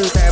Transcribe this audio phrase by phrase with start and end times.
[0.00, 0.20] loser.
[0.20, 0.29] Boy,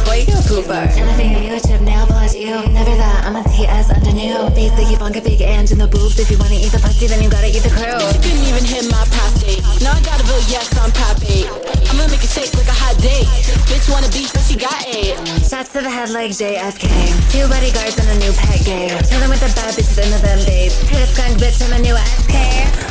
[0.49, 0.83] you a pooper.
[0.97, 2.56] Anything you a chip nail polish you.
[2.73, 3.25] Never that.
[3.25, 4.48] I'm a TS under new.
[4.54, 6.19] They think you funk a big and in the boobs.
[6.19, 7.98] If you wanna eat the pussy, then you gotta eat the crew.
[8.12, 9.61] She couldn't even hit my prostate.
[9.82, 11.45] Now I gotta vote yes on Prop 8.
[11.88, 13.29] I'm gonna make it shake like a hot date.
[13.69, 15.16] Bitch wanna beef, but she got eight.
[15.45, 16.89] Shots to the head like JFK.
[17.33, 18.96] Two bodyguards and a new pet game.
[19.05, 20.79] Chillin' with the bad bitches into them days.
[20.89, 22.37] Hit a skunk bitch and a new SK.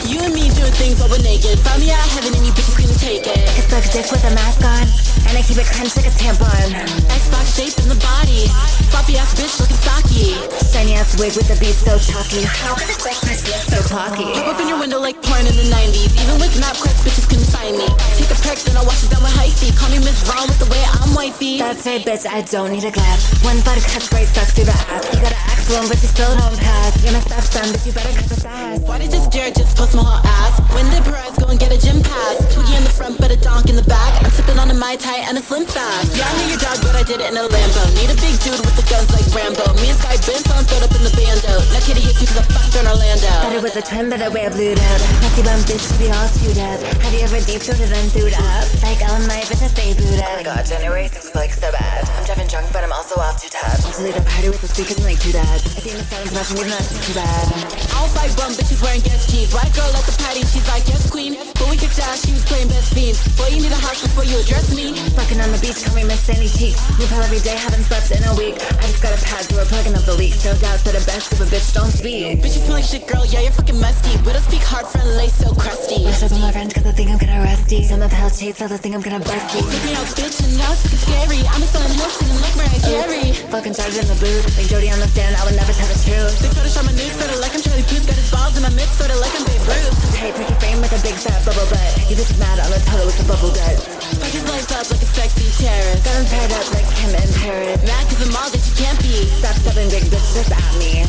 [0.05, 1.57] You and me doing things over naked.
[1.65, 3.49] Found me out of heaven and you bitches couldn't take it.
[3.49, 4.85] I suck dick with a mask on.
[5.27, 6.71] And I keep it clenched like a tampon.
[7.11, 8.51] Xbox shape in the body.
[8.91, 10.35] Floppy ass bitch looking stocky.
[10.75, 12.43] Shiny ass wig with the beat so chalky.
[12.43, 14.27] How could this black look so cocky?
[14.35, 16.11] Pop up in your window like porn in the 90s.
[16.19, 17.87] Even with MapQuest, bitches couldn't find me.
[18.19, 19.71] Take a perk, then I wash it down with high C.
[19.71, 21.63] Call me Miss Wrong with the way I'm wifey.
[21.63, 23.31] That's right, bitch, I don't need a glass.
[23.43, 25.07] One body cuts great sucks through the ass.
[25.15, 26.91] You gotta act one, but you still don't pass.
[27.03, 28.79] You're my stepson, but you better cut the ass.
[28.83, 30.59] Why did this Jared just post my hot ass?
[30.75, 32.43] When did Perez go and get a gym pass?
[32.53, 34.11] Twiggy in the front, but a donk in the back.
[34.23, 36.17] I'm sipping on a Mai Tai and a Slim Fast.
[36.17, 37.83] Yeah, I knew your dog, but I did it in a Lambo.
[37.93, 39.61] Need a big dude with the guns like Rambo.
[39.77, 41.53] Me and Sky been found throwed up in the bando.
[41.69, 43.29] Now kitty hits you cause I fucked her in Orlando.
[43.45, 45.01] Thought it was a twin, but I wear blue out.
[45.21, 46.81] Messy bum bitch to be all chewed up.
[47.05, 48.65] Have you ever deep throated and thewed up?
[48.81, 50.49] Like all night, but I stay booed Oh my up.
[50.49, 52.09] god, January 6th was like so bad.
[52.17, 53.77] I'm driving drunk, but I'm also off too tired.
[53.85, 55.61] To lead a party with the speakers and like two dads.
[55.77, 57.45] I think the sound is much even that's too bad.
[57.53, 59.53] I don't fight bum bitches wearing guest jeans.
[59.53, 61.37] White girl at the party, she's like, yes, queen.
[61.53, 63.21] But we kicked ass, she was playing best fiends.
[63.37, 64.97] Boy, you need a house before you address me.
[65.13, 66.81] Fucking on the beach, call me Miss Sandy Cheeks.
[66.97, 68.55] New pill every day, haven't slept in a week.
[68.55, 70.47] I just got a pad, so we're plugging up the leaks.
[70.47, 72.39] No doubt, said the best of a bitch, don't speak.
[72.39, 73.27] Bitch, you feel like shit, girl.
[73.27, 74.15] Yeah, you're fucking musty.
[74.23, 76.07] We don't speak hard, friend, lace so crusty.
[76.07, 77.83] Wish up with my friends, cause I think I'm gonna rusty.
[77.83, 79.59] Some of the hell chase, I think I'm gonna bust you.
[79.83, 81.43] Me out, bitch, and now it's fucking scary.
[81.51, 83.35] I'm a selling hill singing like Mariah Carey.
[83.51, 84.47] Fucking charged in the booth.
[84.55, 86.31] Like Jody on the stand, I would never tell the truth.
[86.39, 88.07] They Photoshop my nude, sorta like I'm Charlie Puth.
[88.07, 89.99] Got his balls in my midst, sorta like I'm Babe Ruth.
[90.15, 91.91] Hey, pretty frame with a big fat bubble butt.
[92.07, 93.75] You bitch mad on the toilet with the bubble gut.
[94.15, 96.07] Fuck his lights up like a sexy terrorist.
[96.07, 97.77] Got him tied up like Kim in Paris.
[97.85, 99.25] Mad that you can't be.
[99.25, 101.05] Stop stepping big bitch just at me.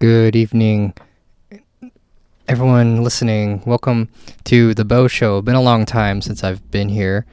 [0.00, 0.92] Good evening,
[2.46, 3.62] everyone listening.
[3.64, 4.08] Welcome
[4.44, 5.40] to the Bo Show.
[5.40, 7.24] Been a long time since I've been here,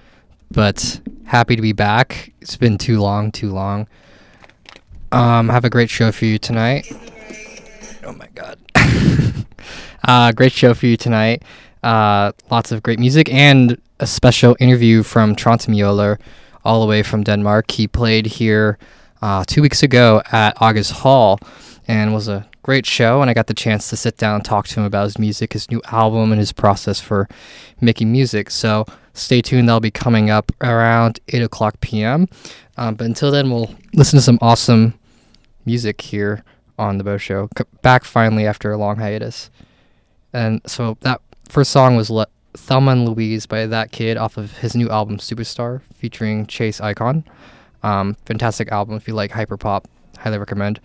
[0.51, 2.31] but happy to be back.
[2.39, 3.87] It's been too long, too long.
[5.11, 6.87] Um, have a great show for you tonight.
[8.05, 8.57] Oh my god.
[10.07, 11.43] uh, great show for you tonight.
[11.83, 16.19] Uh, lots of great music and a special interview from Trentemøller,
[16.63, 17.71] all the way from Denmark.
[17.71, 18.77] He played here
[19.21, 21.39] uh, two weeks ago at August Hall
[21.87, 23.21] and was a great show.
[23.21, 25.53] And I got the chance to sit down and talk to him about his music,
[25.53, 27.27] his new album, and his process for
[27.79, 28.49] making music.
[28.49, 29.67] So stay tuned.
[29.67, 32.27] That'll be coming up around 8 o'clock p.m.
[32.77, 34.93] Um, but until then, we'll listen to some awesome
[35.65, 36.43] music here
[36.77, 37.49] on the Bo Show.
[37.81, 39.49] Back finally after a long hiatus.
[40.33, 44.57] And so that first song was Le- Thelma and Louise by That Kid off of
[44.57, 47.23] his new album Superstar featuring Chase Icon.
[47.83, 49.85] Um, fantastic album if you like hyperpop.
[50.17, 50.79] Highly recommend.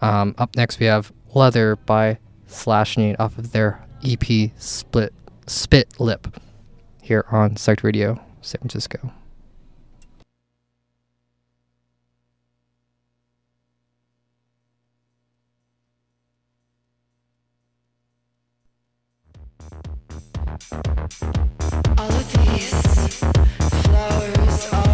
[0.00, 5.14] Um, up next we have Leather by Slash Need off of their EP Split
[5.46, 6.40] Spit Lip
[7.00, 9.12] here on Psyched Radio San Francisco.
[20.70, 23.18] All of these
[23.82, 24.91] flowers are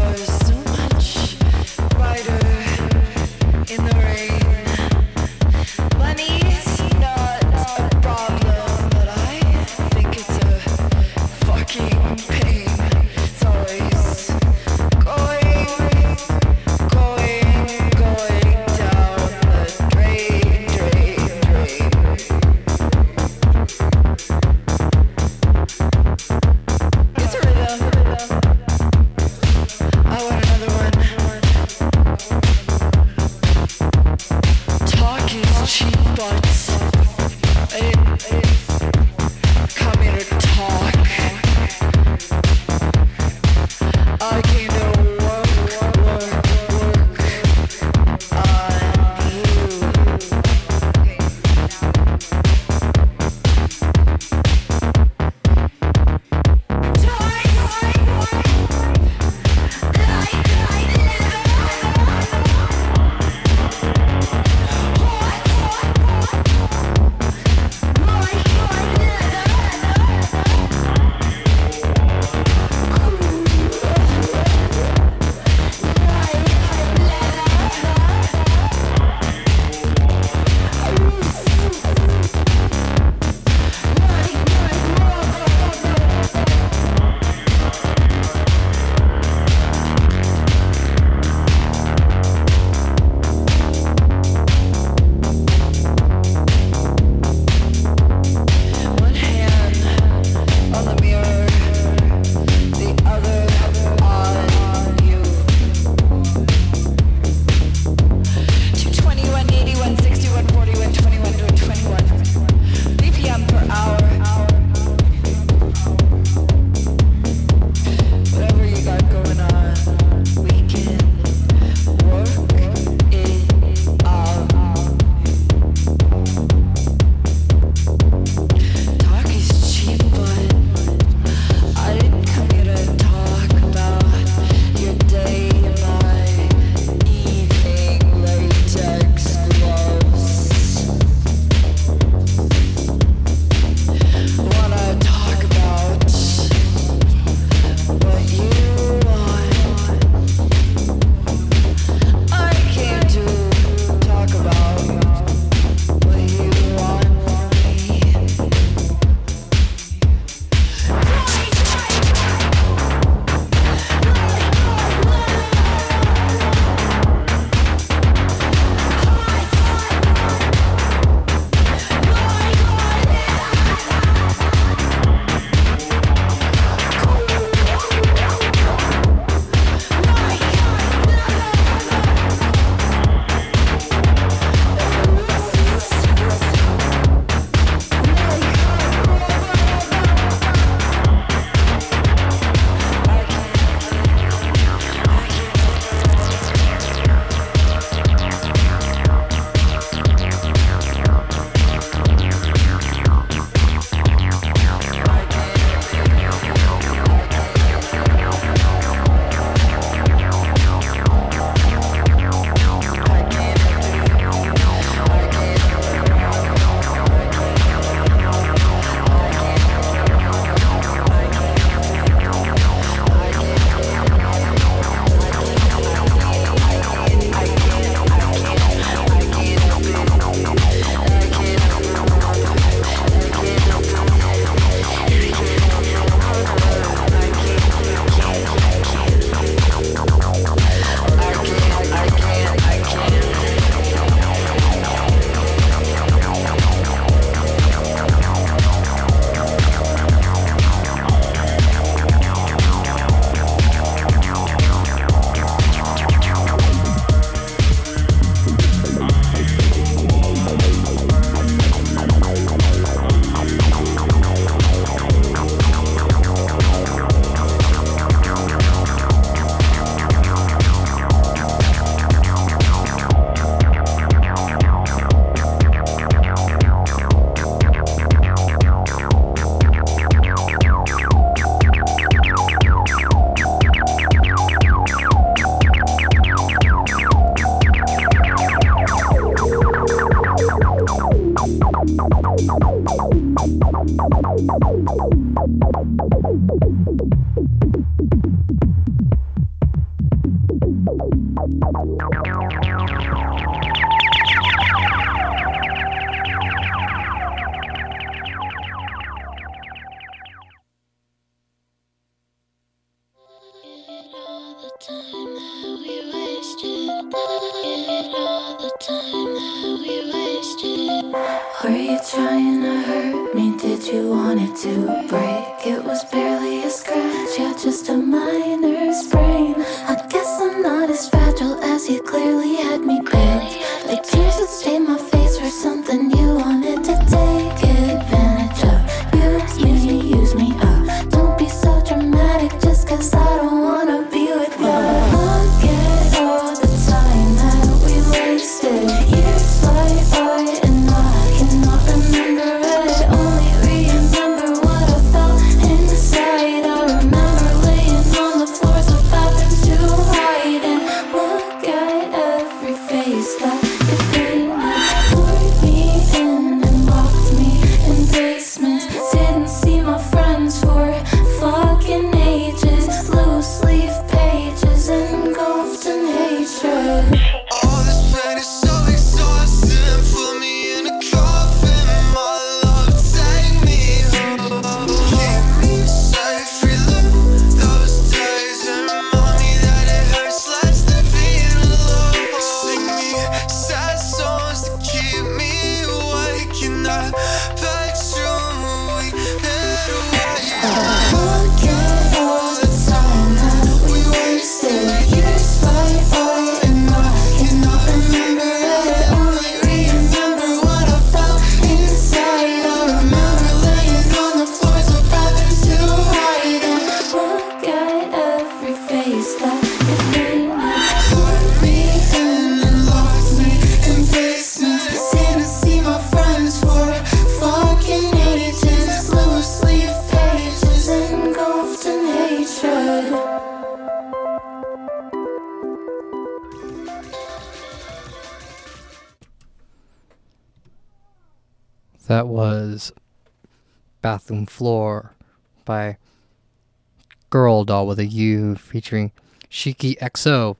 [448.89, 449.13] featuring
[449.51, 450.57] Shiki XO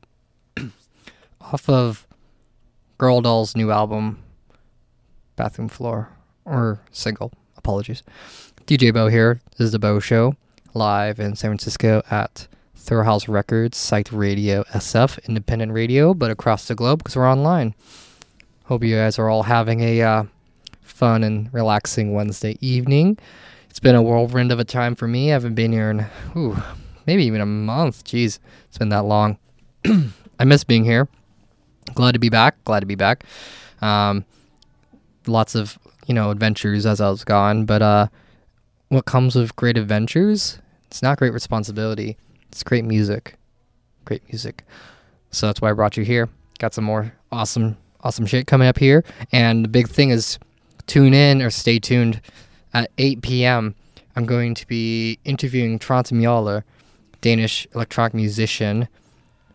[1.41, 2.07] off of
[2.99, 4.23] Girl Doll's new album
[5.37, 6.11] Bathroom Floor
[6.45, 7.33] or single.
[7.57, 8.03] Apologies.
[8.67, 9.41] DJ Bo here.
[9.53, 10.37] This is the Bo Show
[10.75, 16.69] live in San Francisco at Third House Records, Site Radio SF, independent radio, but across
[16.69, 17.75] the globe because we're online.
[18.65, 20.25] Hope you guys are all having a uh,
[20.83, 23.17] fun and relaxing Wednesday evening.
[23.71, 25.31] It's been a whirlwind of a time for me.
[25.31, 26.07] I haven't been here in,
[26.37, 26.63] ooh,
[27.09, 28.05] maybe even a month.
[28.05, 28.39] Jeez,
[28.69, 29.39] it's been that long.
[30.39, 31.09] I miss being here.
[31.95, 32.63] Glad to be back.
[32.65, 33.25] Glad to be back.
[33.81, 34.27] Um,
[35.27, 38.07] lots of you know adventures as I was gone, but uh,
[38.91, 40.59] what comes with great adventures?
[40.89, 42.19] It's not great responsibility.
[42.53, 43.37] It's great music.
[44.05, 44.65] Great music.
[45.31, 46.29] So that's why I brought you here.
[46.59, 49.03] Got some more awesome, awesome shit coming up here.
[49.33, 50.39] And the big thing is
[50.87, 52.21] tune in or stay tuned
[52.75, 53.75] at 8 p.m.
[54.15, 56.65] I'm going to be interviewing Trentemøller,
[57.21, 58.89] Danish electronic musician,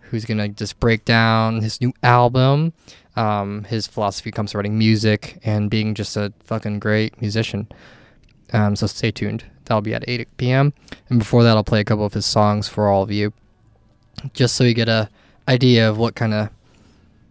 [0.02, 2.74] who's to just break down his new album.
[3.16, 7.68] Um, his philosophy comes to writing music and being just a fucking great musician.
[8.52, 9.46] Um, so stay tuned.
[9.66, 10.74] That'll be at 8 p.m.
[11.10, 13.34] And before that, I'll play a couple of his songs for all of you,
[14.34, 15.10] just so you get a
[15.48, 16.50] idea of what kind of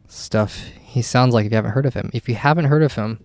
[0.08, 2.10] stuff he sounds like if you haven't heard of him.
[2.12, 3.18] If you haven't heard of him,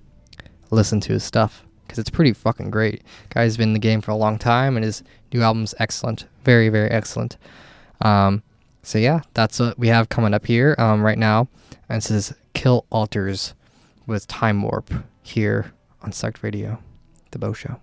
[0.72, 1.67] listen to his stuff
[1.98, 3.02] because it's pretty fucking great.
[3.30, 5.02] Guy's been in the game for a long time, and his
[5.34, 7.38] new album's excellent, very very excellent.
[8.02, 8.44] Um,
[8.84, 11.48] so yeah, that's what we have coming up here um, right now.
[11.90, 13.56] And this is Kill Alters
[14.06, 15.74] with Time Warp here
[16.04, 16.82] on Sect Radio,
[17.32, 17.80] the Bo Show.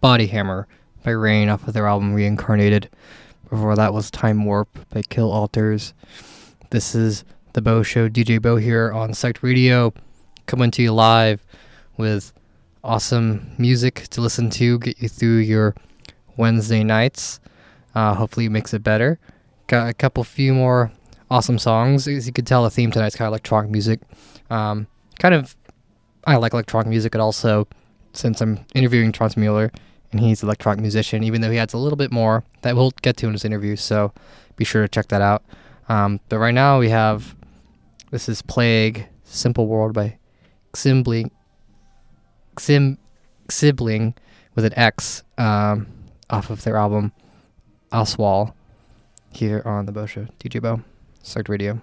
[0.00, 0.66] Body Hammer
[1.04, 2.88] by Rain off of their album Reincarnated.
[3.50, 5.92] Before that was Time Warp by Kill Alters.
[6.70, 9.92] This is The Bo Show, DJ Bo here on Sect Radio,
[10.46, 11.44] coming to you live
[11.98, 12.32] with
[12.82, 15.74] awesome music to listen to, get you through your
[16.38, 17.38] Wednesday nights.
[17.94, 19.18] Uh, hopefully, it makes it better.
[19.66, 20.92] Got a couple few more
[21.30, 22.08] awesome songs.
[22.08, 24.00] As you can tell, the theme tonight's kind of electronic music.
[24.48, 24.86] Um,
[25.18, 25.56] kind of,
[26.24, 27.68] I like electronic music, but also,
[28.14, 29.70] since I'm interviewing Trentemøller,
[30.12, 32.92] and he's an electronic musician, even though he adds a little bit more that we'll
[33.02, 33.76] get to in his interview.
[33.76, 34.12] So
[34.56, 35.42] be sure to check that out.
[35.88, 37.34] Um, but right now we have
[38.10, 40.18] this is Plague Simple World by
[40.74, 41.30] Ximbling,
[42.56, 42.98] Xim,
[43.48, 44.14] Xibling
[44.54, 45.86] with an X um,
[46.28, 47.12] off of their album
[47.92, 48.52] Oswald
[49.32, 50.82] here on the Bo Show DJ Bo
[51.22, 51.80] Select Radio.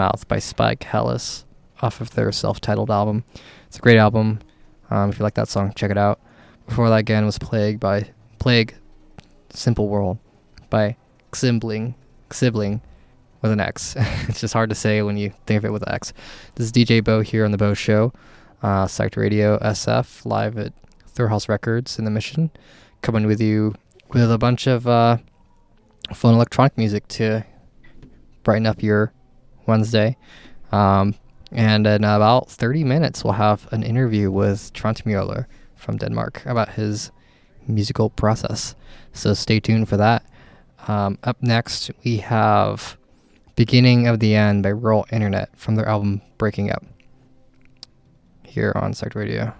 [0.00, 1.44] Mouth by Spike Hellis
[1.82, 3.22] off of their self titled album.
[3.66, 4.38] It's a great album.
[4.88, 6.18] Um, if you like that song, check it out.
[6.66, 8.08] Before that, again, was Plague by
[8.38, 8.74] Plague
[9.50, 10.16] Simple World
[10.70, 10.96] by
[11.32, 11.96] Xibling,
[12.30, 12.80] Xibling
[13.42, 13.94] with an X.
[14.26, 16.14] it's just hard to say when you think of it with an X.
[16.54, 18.14] This is DJ Bo here on The Bo Show,
[18.62, 20.72] uh, Psyched Radio SF, live at
[21.08, 22.50] Third House Records in the Mission,
[23.02, 23.74] coming with you
[24.14, 25.18] with a bunch of uh,
[26.14, 27.44] fun electronic music to
[28.44, 29.12] brighten up your
[29.70, 30.16] Wednesday.
[30.72, 31.14] Um,
[31.52, 37.10] and in about 30 minutes, we'll have an interview with Trentemøller from Denmark about his
[37.66, 38.74] musical process.
[39.12, 40.24] So stay tuned for that.
[40.88, 42.96] Um, up next, we have
[43.56, 46.84] Beginning of the End by Rural Internet from their album Breaking Up
[48.44, 49.54] here on Psyched Radio.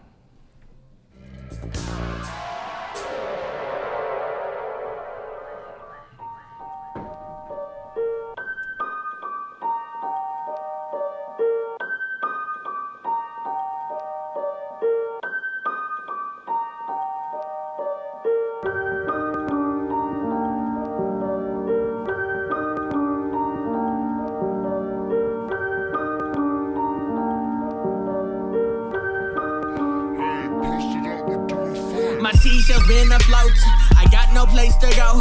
[34.61, 35.21] Place to go,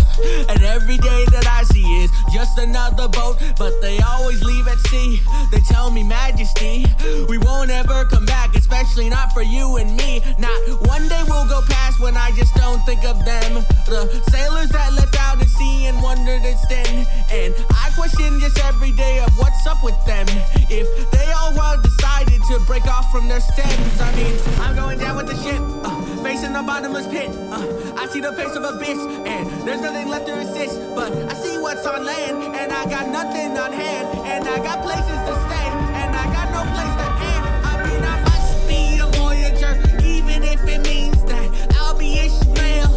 [0.50, 3.38] and every day that I see is just another boat.
[3.58, 5.22] But they always leave at sea.
[5.52, 6.86] They tell me, Majesty,
[7.30, 10.22] we won't ever come back, especially not for you and me.
[10.38, 13.64] Not one day will go past when I just don't think of them.
[13.88, 17.06] The sailors that left out sea and wondered its then.
[17.30, 20.26] And I question just every day of what's up with them.
[20.72, 24.98] If they all well decided to break off from their stems, I mean, I'm going
[24.98, 27.30] down with the ship, uh, facing the bottomless pit.
[27.52, 27.68] Uh,
[28.02, 30.80] I see the face of abyss, and there's nothing left to resist.
[30.96, 34.82] But I see what's on land, and I got nothing on hand, and I got
[34.82, 35.68] places to stay,
[36.02, 37.44] and I got no place to end.
[37.72, 39.74] I mean, I must be a voyager,
[40.16, 41.48] even if it means that
[41.80, 42.92] I'll be Ishmael,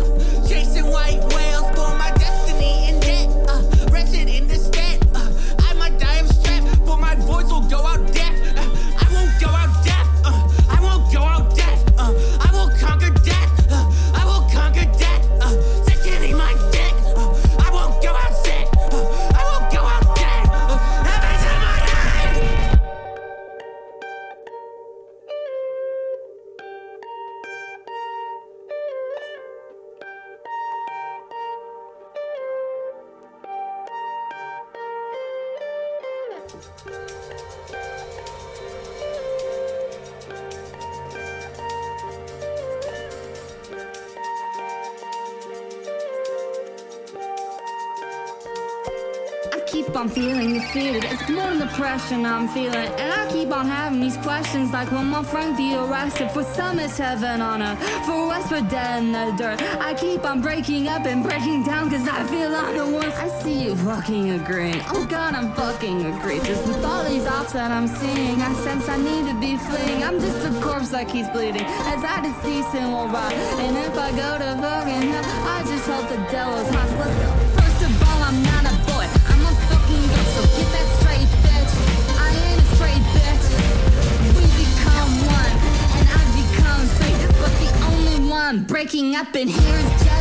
[0.49, 1.52] chasing white whales
[52.09, 52.75] than I'm feeling.
[52.75, 56.31] And I keep on having these questions like, will my friend be arrested?
[56.31, 57.79] For some, it's heaven on earth.
[58.07, 59.63] For us, we're dead in the dirt.
[59.81, 63.13] I keep on breaking up and breaking down because I feel I'm the one.
[63.13, 64.83] I see you fucking agreeing.
[64.89, 66.67] Oh god, I'm fucking egregious.
[66.67, 70.03] With all these ops that I'm seeing, I sense I need to be fleeing.
[70.03, 73.33] I'm just a corpse that keeps bleeding as I decease and will rot.
[73.33, 75.25] And if I go to fucking hell,
[75.57, 76.91] I just hope the devil's hot.
[76.99, 77.62] Let's go.
[88.61, 90.12] Breaking up in here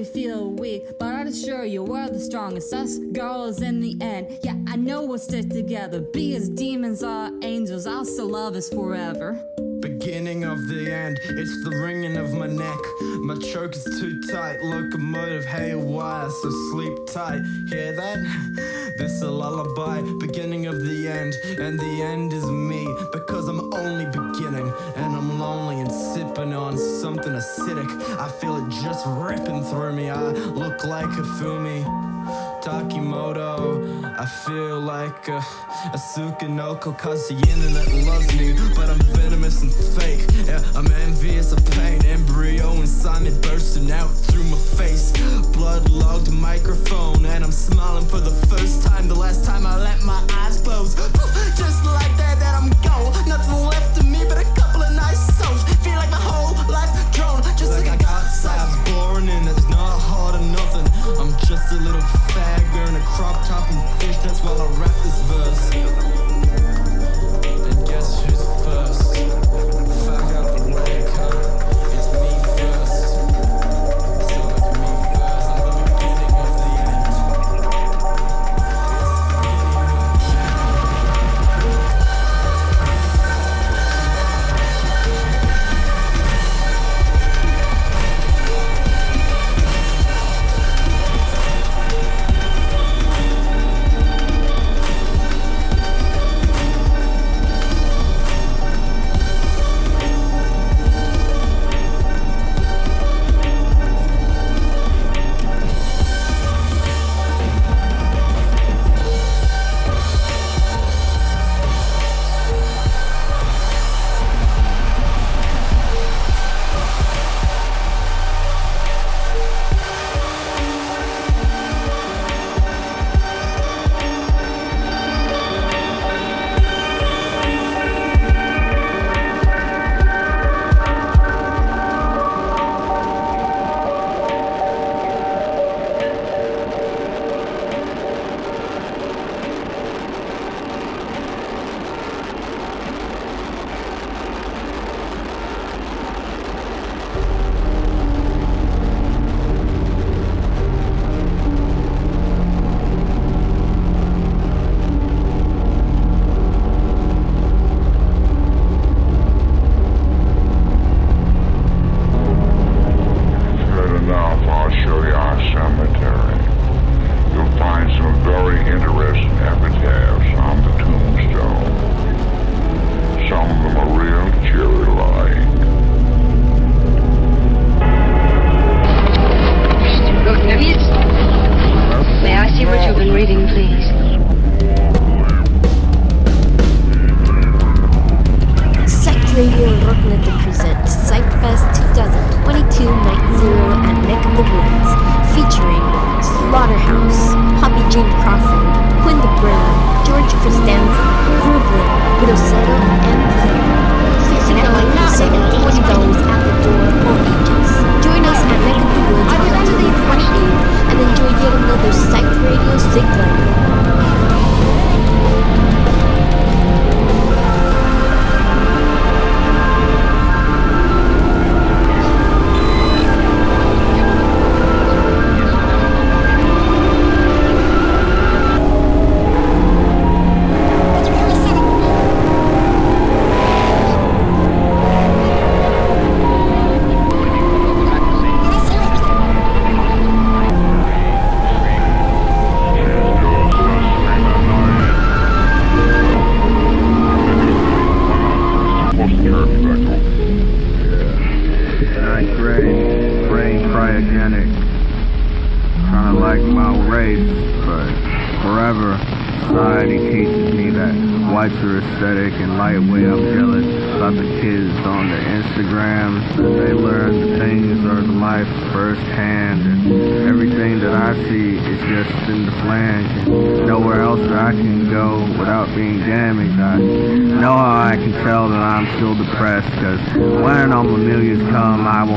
[0.00, 2.72] we feel weak, but I'd assure you we're the strongest.
[2.72, 4.38] Us girls in the end.
[4.42, 6.00] Yeah, I know we'll stick together.
[6.00, 7.86] Be as demons or angels.
[7.86, 9.38] I'll still love us forever.
[10.00, 12.78] Beginning of the end, it's the ringing of my neck.
[13.20, 17.42] My choke is too tight, locomotive haywire, so sleep tight.
[17.68, 18.16] Hear that?
[18.96, 24.06] This a lullaby, beginning of the end, and the end is me, because I'm only
[24.06, 27.88] beginning, and I'm lonely and sipping on something acidic.
[28.18, 30.08] I feel it just ripping through me.
[30.08, 32.09] I look like a Fumi.
[32.60, 39.62] Takimoto, I feel like a, a Sukanoko cause the internet loves me But I'm venomous
[39.62, 45.12] and fake, yeah, I'm envious of pain Embryo inside me bursting out through my face.
[45.52, 50.22] Blood-logged microphone and I'm smiling for the first time The last time I let my
[50.32, 50.94] eyes close.
[50.94, 53.12] Just like that, that I'm gone.
[53.26, 55.62] Nothing left of me but a couple of nice songs.
[55.82, 59.68] Feel like my whole life drone Just like I got I was born in It's
[59.68, 62.00] not hard or nothing I'm just a little
[62.32, 66.29] fag wearing a crop top and fishnets while I rap this verse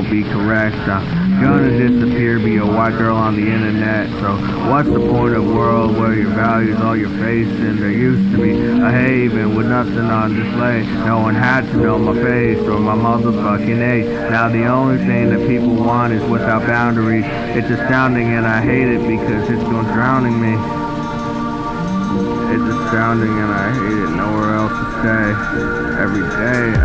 [0.04, 0.76] won't be correct.
[0.88, 4.10] Uh, I'm gonna disappear, be a white girl on the internet.
[4.20, 4.36] So
[4.70, 7.78] what's the point of world where your values all you're facing?
[7.78, 10.84] There used to be a haven with nothing on display.
[11.06, 14.06] No one had to know my face or my motherfucking age.
[14.32, 17.26] Now the only thing that people want is without boundaries.
[17.56, 20.54] It's astounding and I hate it because it's going drowning me.
[22.54, 24.16] It's astounding and I hate it.
[24.16, 25.74] Nowhere else to stay.
[26.04, 26.83] Every day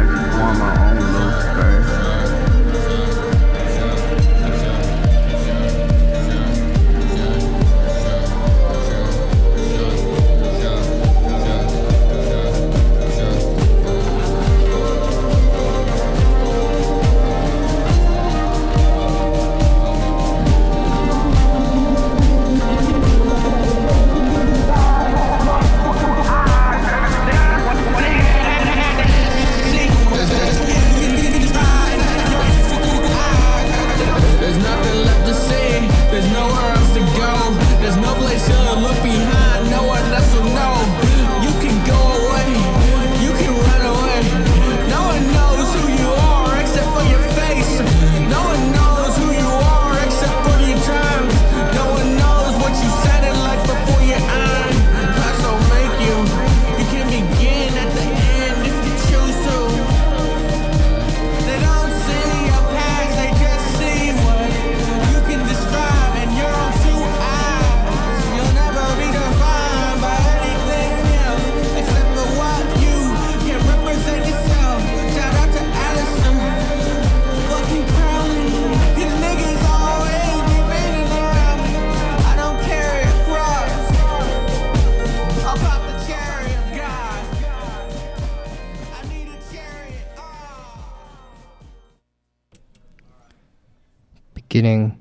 [94.59, 95.01] beginning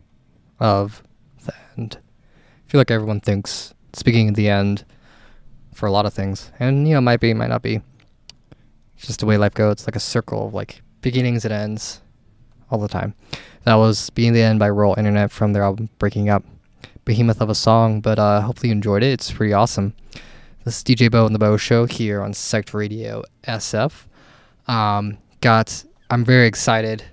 [0.59, 1.01] of
[1.45, 1.97] the end.
[1.97, 3.73] I feel like everyone thinks
[4.05, 4.85] beginning of the end
[5.73, 7.81] for a lot of things, and you know, might be, might not be.
[8.95, 9.71] It's just the way life goes.
[9.71, 12.01] It's like a circle of like beginnings and ends
[12.69, 13.15] all the time.
[13.63, 16.43] That was being the end by Rural Internet from their album Breaking Up.
[17.03, 19.11] Behemoth of a song, but uh, hopefully you enjoyed it.
[19.13, 19.95] It's pretty awesome.
[20.65, 24.05] This is DJ Bo and the Bo Show here on Sect Radio SF.
[24.67, 27.03] Um, got I'm very excited.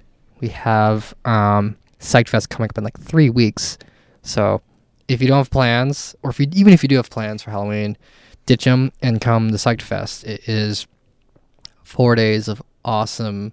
[0.41, 3.79] We have um, Psych Fest coming up in like three weeks.
[4.23, 4.61] So
[5.09, 7.51] if you don't have plans, or if you even if you do have plans for
[7.51, 7.97] Halloween,
[8.47, 10.25] ditch them and come to Psych Fest.
[10.25, 10.87] It is
[11.83, 13.53] four days of awesome,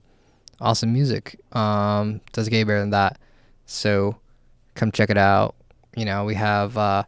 [0.60, 1.40] awesome music.
[1.54, 3.20] Um, does get better than that.
[3.66, 4.18] So
[4.76, 5.56] come check it out.
[5.96, 7.04] You know we have uh,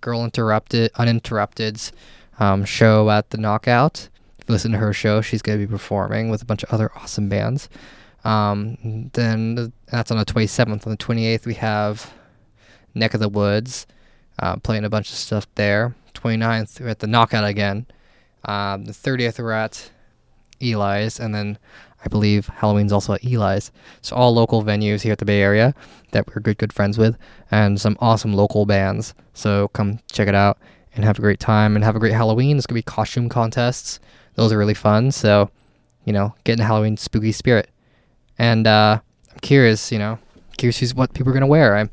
[0.00, 1.92] Girl Interrupted, Uninterrupted's
[2.40, 4.08] um, show at the Knockout.
[4.38, 6.70] If you listen to her show, she's going to be performing with a bunch of
[6.70, 7.68] other awesome bands.
[8.24, 10.86] Um, then that's on the 27th.
[10.86, 12.12] On the 28th, we have
[12.94, 13.86] Neck of the Woods
[14.38, 15.94] uh, playing a bunch of stuff there.
[16.14, 17.86] 29th, we're at the Knockout again.
[18.44, 19.90] Um, the 30th, we're at
[20.60, 21.18] Eli's.
[21.18, 21.58] And then
[22.04, 23.70] I believe Halloween's also at Eli's.
[24.02, 25.74] So all local venues here at the Bay Area
[26.12, 27.16] that we're good, good friends with,
[27.50, 29.14] and some awesome local bands.
[29.34, 30.58] So come check it out
[30.94, 32.56] and have a great time and have a great Halloween.
[32.56, 34.00] There's gonna be costume contests.
[34.34, 35.12] Those are really fun.
[35.12, 35.50] So
[36.04, 37.68] you know, get in the Halloween spooky spirit.
[38.40, 38.98] And uh,
[39.30, 40.18] I'm curious, you know,
[40.56, 41.76] curious who's what people are gonna wear.
[41.76, 41.90] I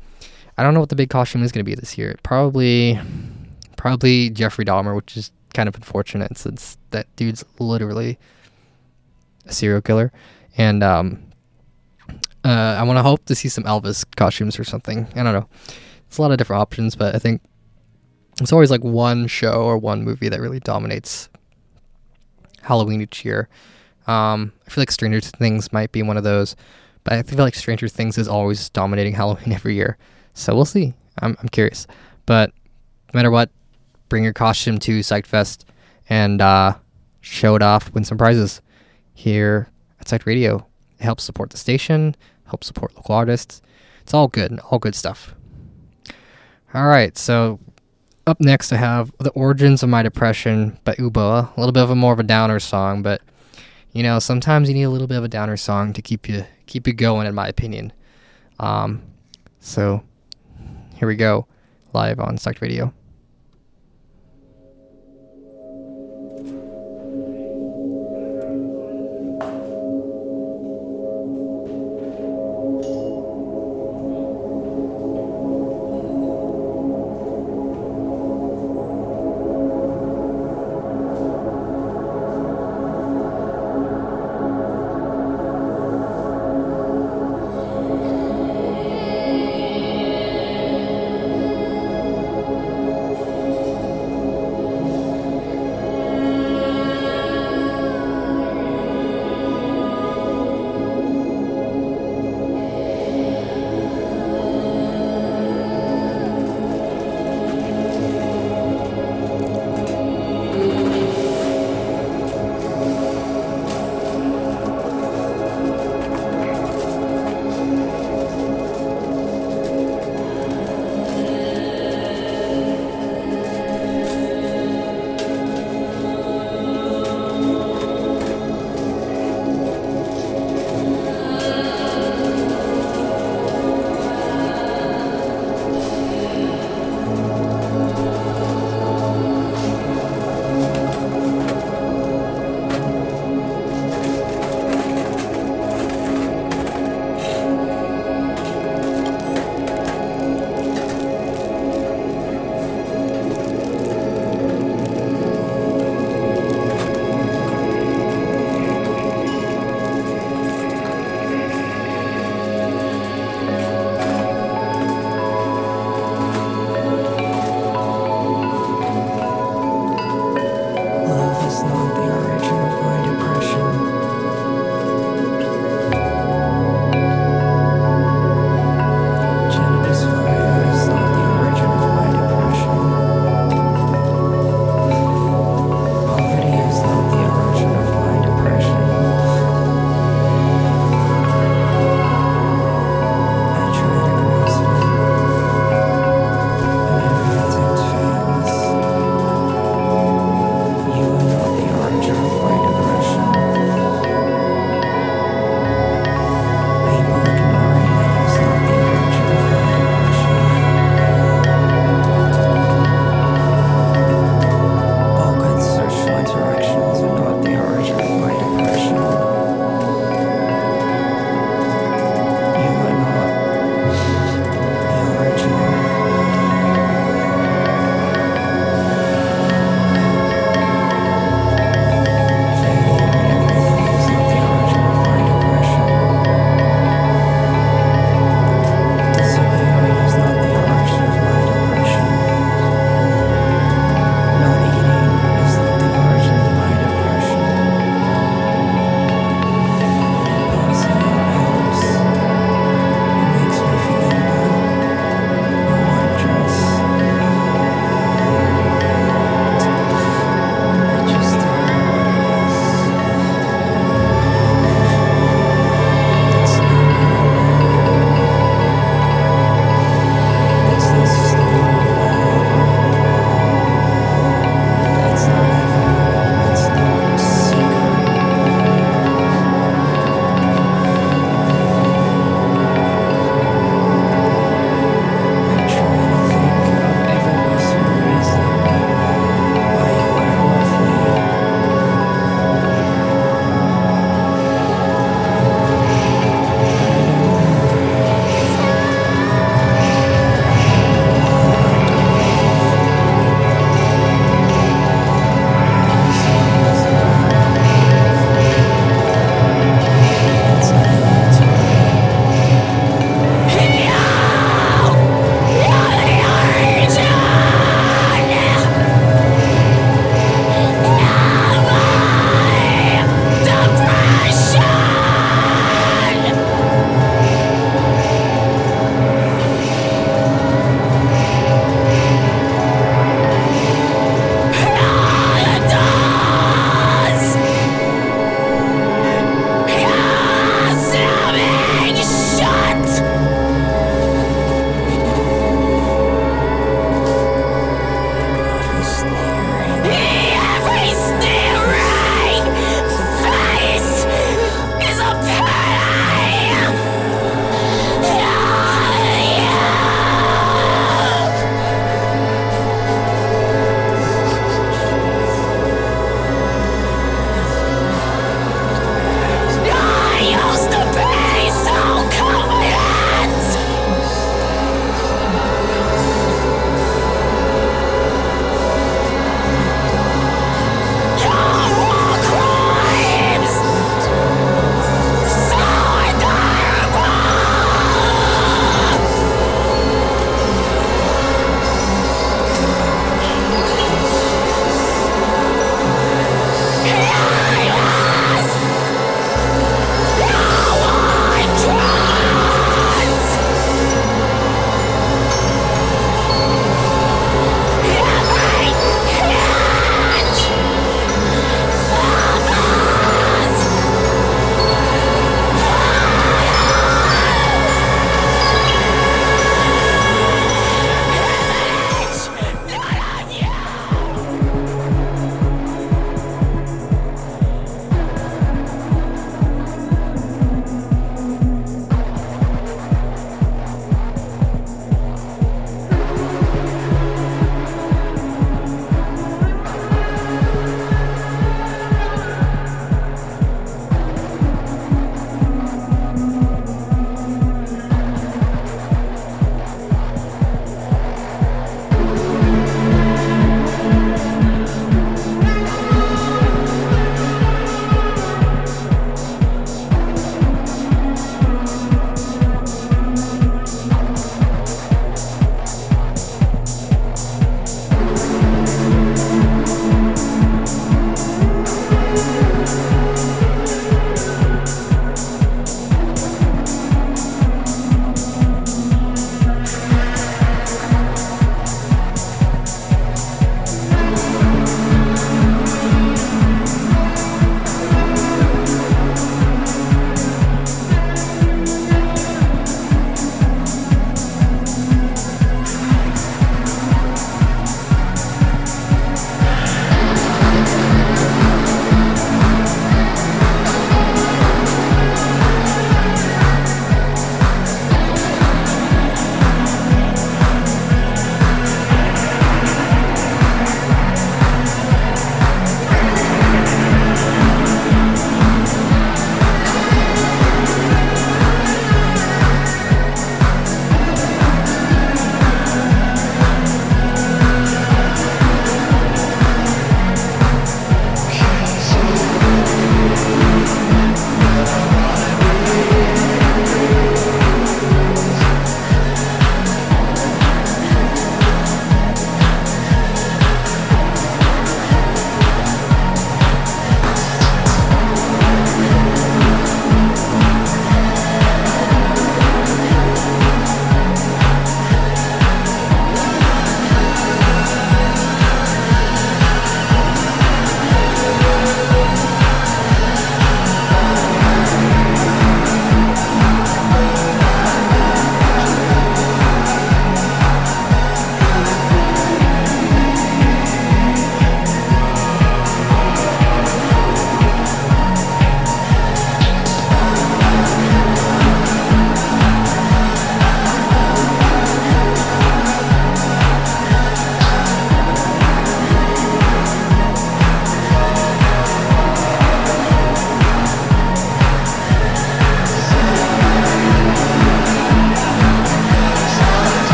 [0.56, 2.16] I don't know what the big costume is gonna be this year.
[2.22, 2.98] Probably
[3.76, 8.18] probably Jeffrey Dahmer, which is kind of unfortunate since that dude's literally
[9.44, 10.10] a serial killer.
[10.56, 11.22] And um,
[12.44, 15.06] uh, I want to hope to see some Elvis costumes or something.
[15.14, 15.46] I don't know.
[16.06, 17.42] It's a lot of different options, but I think
[18.40, 21.28] it's always like one show or one movie that really dominates
[22.62, 23.50] Halloween each year.
[24.08, 26.56] Um, I feel like Stranger Things might be one of those,
[27.04, 29.96] but I feel like Stranger Things is always dominating Halloween every year.
[30.34, 30.94] So we'll see.
[31.20, 31.86] I'm, I'm curious.
[32.26, 32.50] But
[33.12, 33.50] no matter what,
[34.08, 35.66] bring your costume to Psych Fest
[36.08, 36.74] and uh,
[37.20, 38.62] show it off, win some prizes
[39.14, 39.68] here
[40.00, 40.66] at Psych Radio.
[40.98, 43.60] It helps support the station, helps support local artists.
[44.02, 45.34] It's all good, all good stuff.
[46.72, 47.58] All right, so
[48.26, 51.56] up next I have The Origins of My Depression by Uboa.
[51.56, 53.22] A little bit of a more of a downer song, but
[53.92, 56.44] you know, sometimes you need a little bit of a downer song to keep you
[56.66, 57.92] keep you going in my opinion.
[58.60, 59.02] Um
[59.60, 60.02] so
[60.94, 61.46] here we go,
[61.92, 62.92] live on Psyched Radio.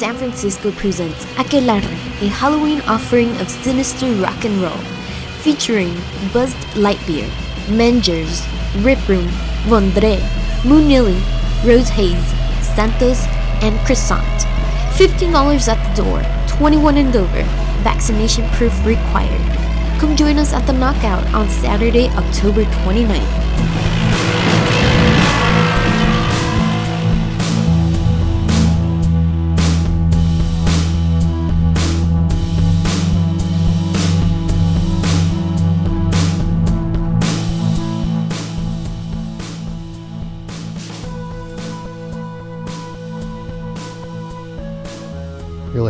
[0.00, 1.92] San Francisco presents Aquelarre,
[2.22, 4.78] a Halloween offering of sinister rock and roll,
[5.42, 5.92] featuring
[6.32, 7.28] Buzzed Lightbeer,
[7.68, 8.40] Mengers,
[8.82, 9.28] Rip Room,
[9.68, 10.16] Vondre,
[10.62, 11.20] Moonilly,
[11.66, 12.24] Rose Hayes,
[12.74, 13.26] Santos,
[13.60, 14.24] and Croissant.
[14.96, 17.42] $15 at the door, 21 and over,
[17.84, 19.44] vaccination proof required.
[20.00, 23.39] Come join us at the Knockout on Saturday, October 29th.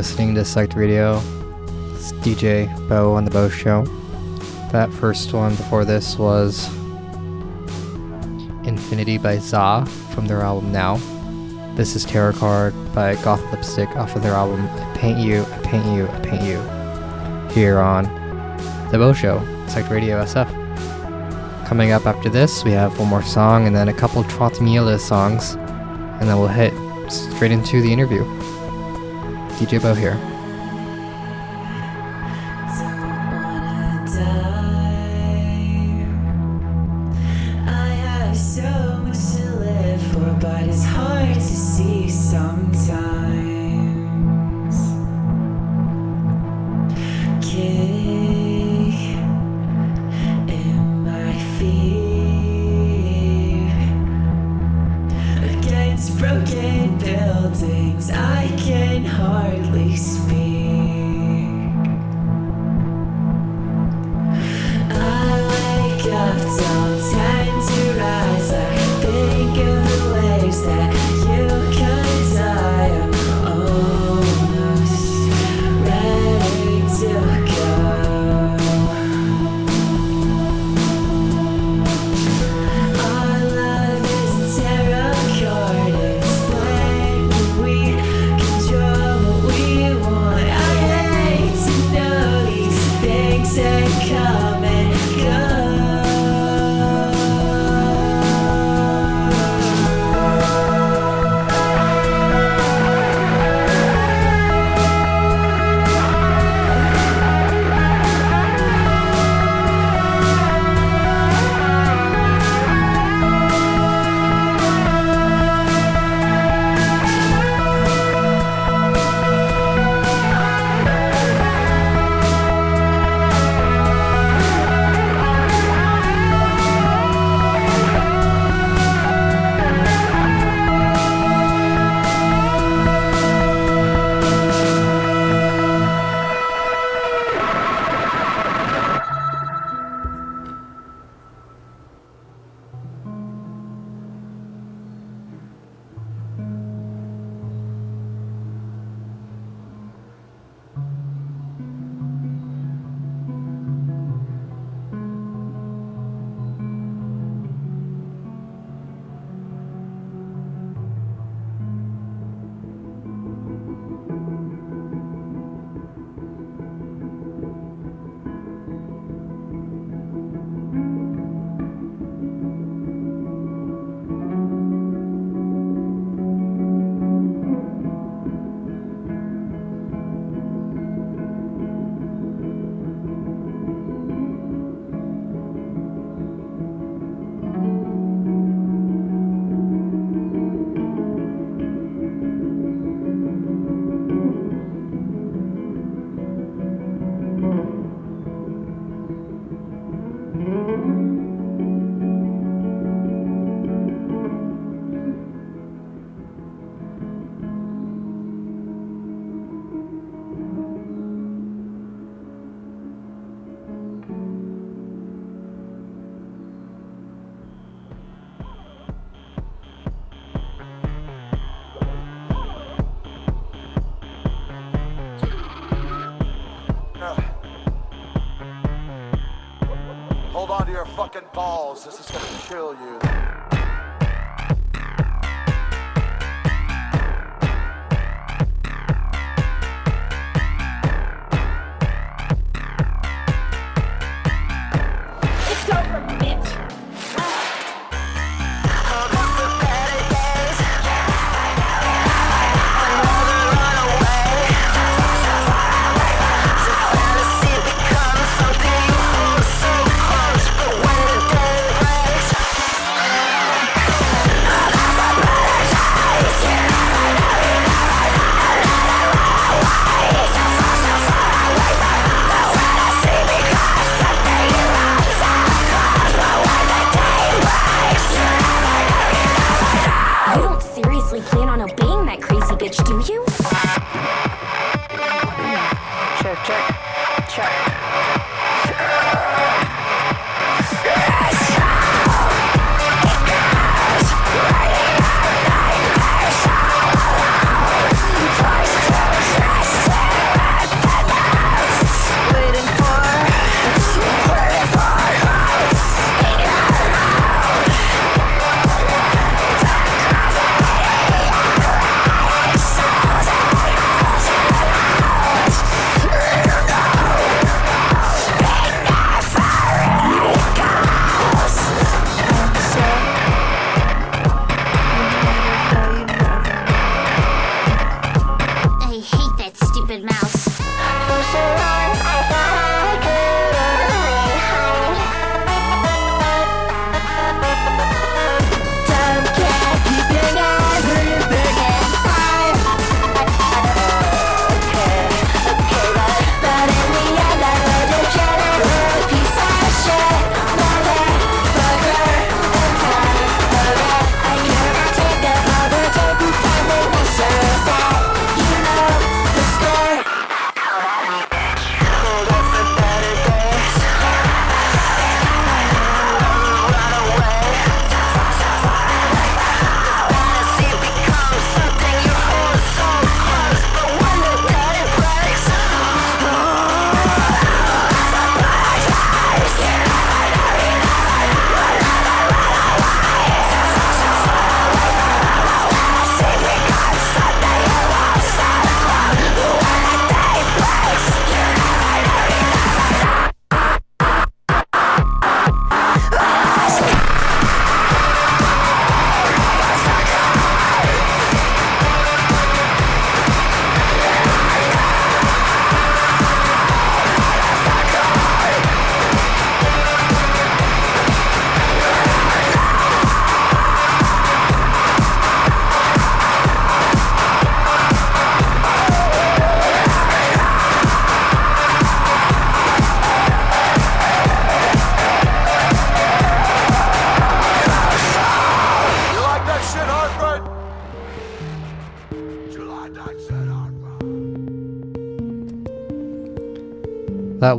[0.01, 1.18] Listening to Psyched Radio.
[1.92, 3.82] It's DJ Bo on the Bo Show.
[4.72, 6.66] That first one before this was
[8.64, 9.84] Infinity by Za
[10.14, 10.96] from their album Now.
[11.76, 15.59] This is Tarot Card by Goth Lipstick off of their album I Paint You, I
[15.59, 17.53] Paint You, I Paint You.
[17.53, 18.05] Here on
[18.90, 20.48] the Bo Show, Psyched Radio SF.
[21.66, 25.57] Coming up after this, we have one more song and then a couple Trentemøller songs,
[25.57, 26.72] and then we'll hit
[27.12, 28.24] straight into the interview.
[29.61, 30.30] DJ Bo here.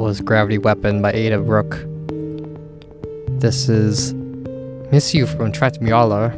[0.02, 1.78] Was Gravity Weapon by Ada Brooke.
[3.40, 4.16] This is
[4.92, 6.32] Miss You from Muller.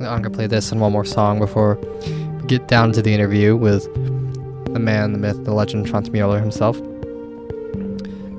[0.00, 3.54] I'm gonna play this and one more song before we get down to the interview
[3.54, 3.84] with
[4.74, 6.76] the man, the myth, the legend, Muller himself.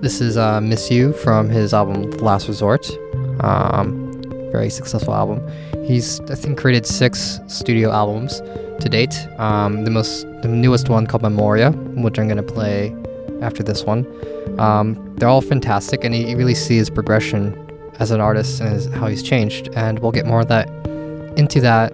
[0.01, 2.91] This is uh, Miss You from his album The Last Resort.
[3.39, 4.11] Um,
[4.51, 5.41] very successful album.
[5.85, 8.41] He's, I think, created six studio albums
[8.81, 9.15] to date.
[9.37, 12.93] Um, the most, the newest one called Memoria, which I'm gonna play
[13.41, 14.05] after this one.
[14.59, 17.61] Um, they're all fantastic, and you really see his progression
[17.99, 19.69] as an artist and his, how he's changed.
[19.75, 20.67] And we'll get more of that
[21.37, 21.93] into that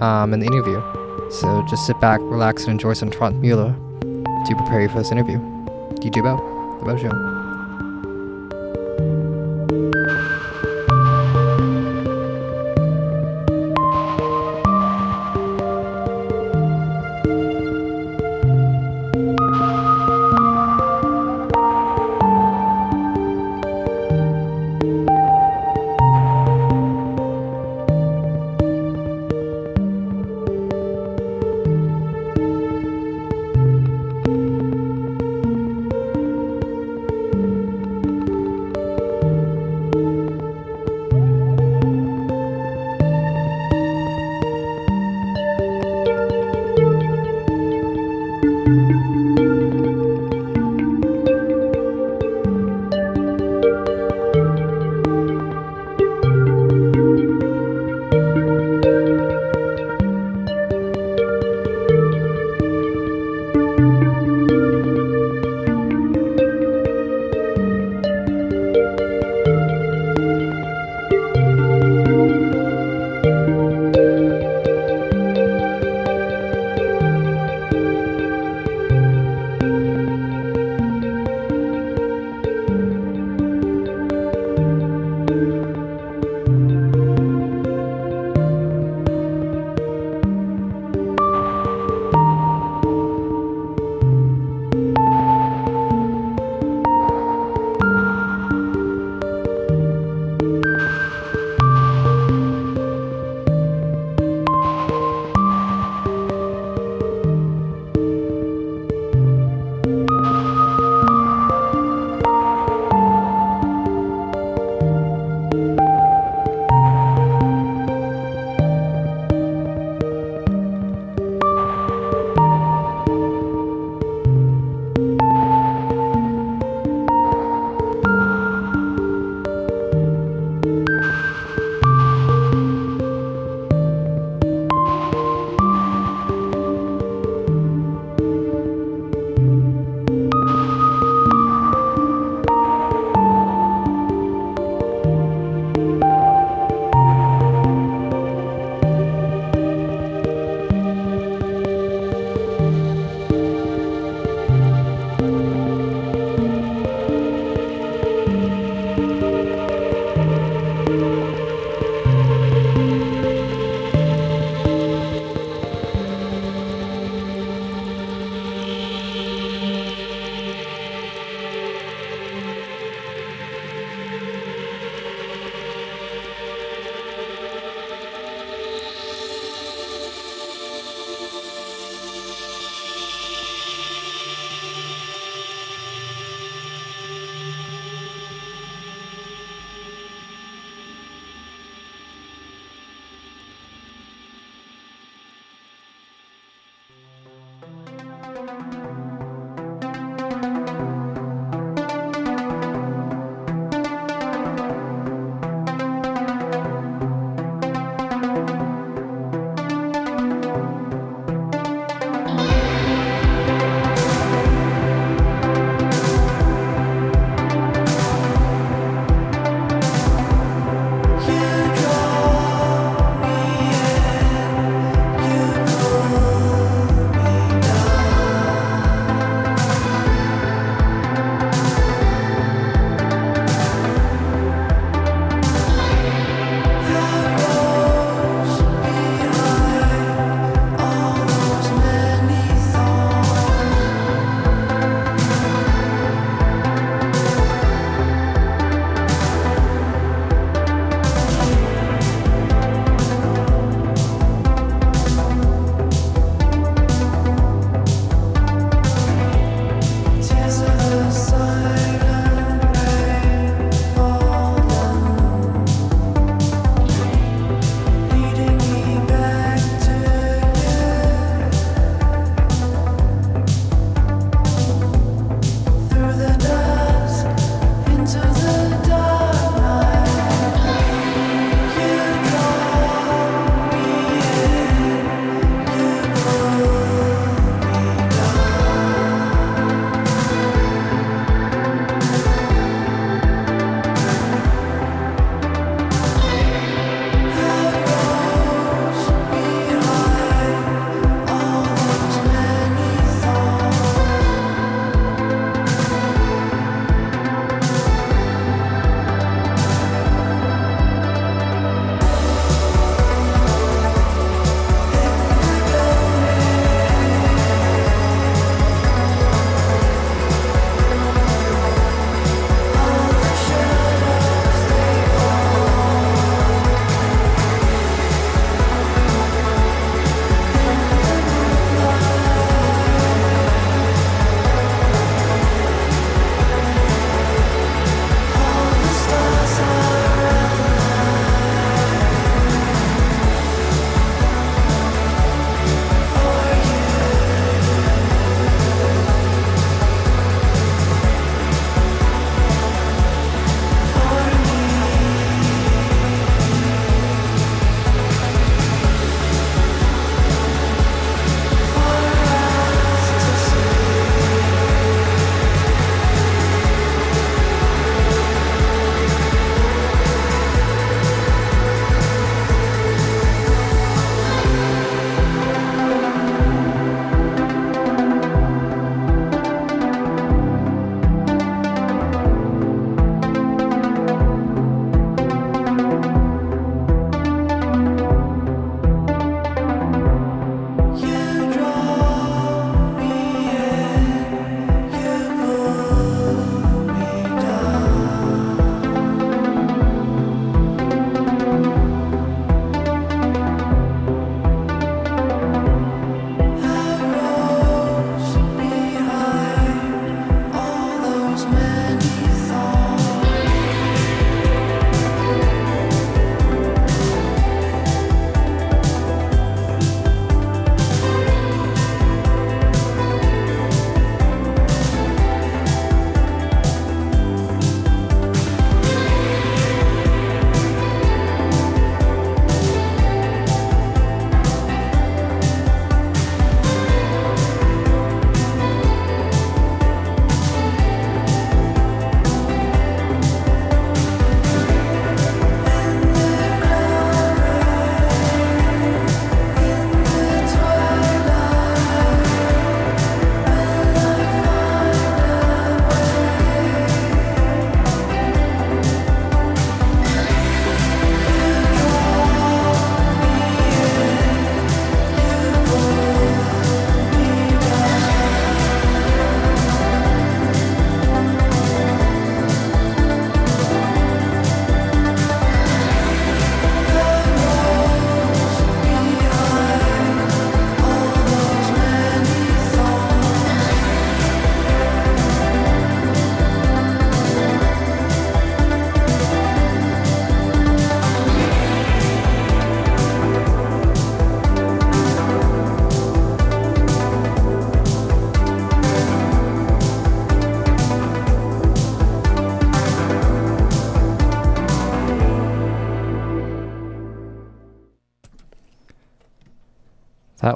[0.00, 0.80] um, in the interview.
[1.30, 3.74] So just sit back, relax, and enjoy some Trentemøller
[4.46, 5.38] to prepare you for this interview.
[5.96, 7.35] DJ Bo, The Bo Show.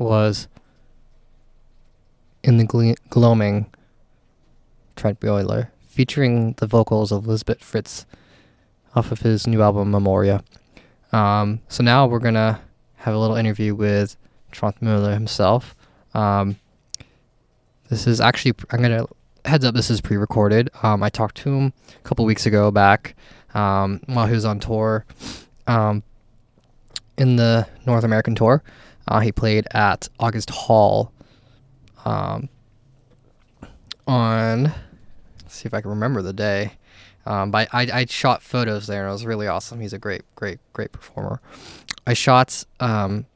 [0.01, 0.49] That was
[2.43, 3.67] in the gloaming
[4.97, 8.07] Trentemøller, featuring the vocals of Lisbet Fritze
[8.95, 10.43] off of his new album Memoria.
[11.13, 12.63] Um, so now we're gonna
[12.97, 14.17] have a little interview with
[14.53, 15.77] Trentemøller himself.
[16.15, 16.57] Um,
[17.91, 19.05] this is actually I'm gonna
[19.45, 19.75] heads up.
[19.75, 20.71] This is pre-recorded.
[20.83, 23.17] Um, I talked to him a couple weeks ago back
[23.53, 25.05] um, while he was on tour
[25.67, 26.03] um,
[27.19, 28.63] in the North American tour.
[29.11, 31.13] Uh, he played at August Hall
[32.05, 32.49] um,
[34.07, 34.73] on.
[35.43, 36.73] Let's see if I can remember the day.
[37.27, 39.81] Um, but I, I shot photos there and it was really awesome.
[39.81, 41.41] He's a great, great, great performer.
[42.07, 43.27] I shot um,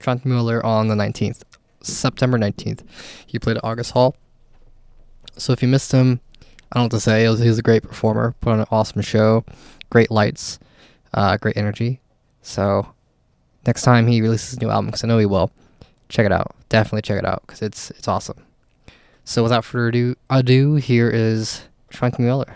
[0.00, 1.42] Trentemøller on the 19th,
[1.82, 2.82] September 19th.
[3.26, 4.16] He played at August Hall.
[5.36, 6.20] So if you missed him,
[6.72, 7.28] I don't what to say.
[7.28, 9.44] Was, he was a great performer, put on an awesome show,
[9.90, 10.58] great lights,
[11.14, 12.00] uh, great energy.
[12.42, 12.94] So
[13.66, 15.50] next time he releases a new album, because I know he will,
[16.08, 16.54] check it out.
[16.68, 18.38] Definitely check it out because it's it's awesome.
[19.24, 21.62] So without further ado, ado here is
[21.92, 22.52] Trentemøller.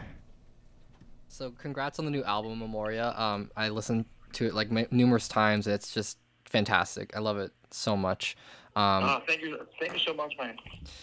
[1.29, 3.13] So congrats on the new album, Memoria.
[3.19, 4.05] Um, I listened
[4.35, 5.67] to it like m- numerous times.
[5.67, 7.15] It's just fantastic.
[7.17, 8.37] I love it so much.
[8.77, 10.57] Um, Ah, thank you, thank you so much, man.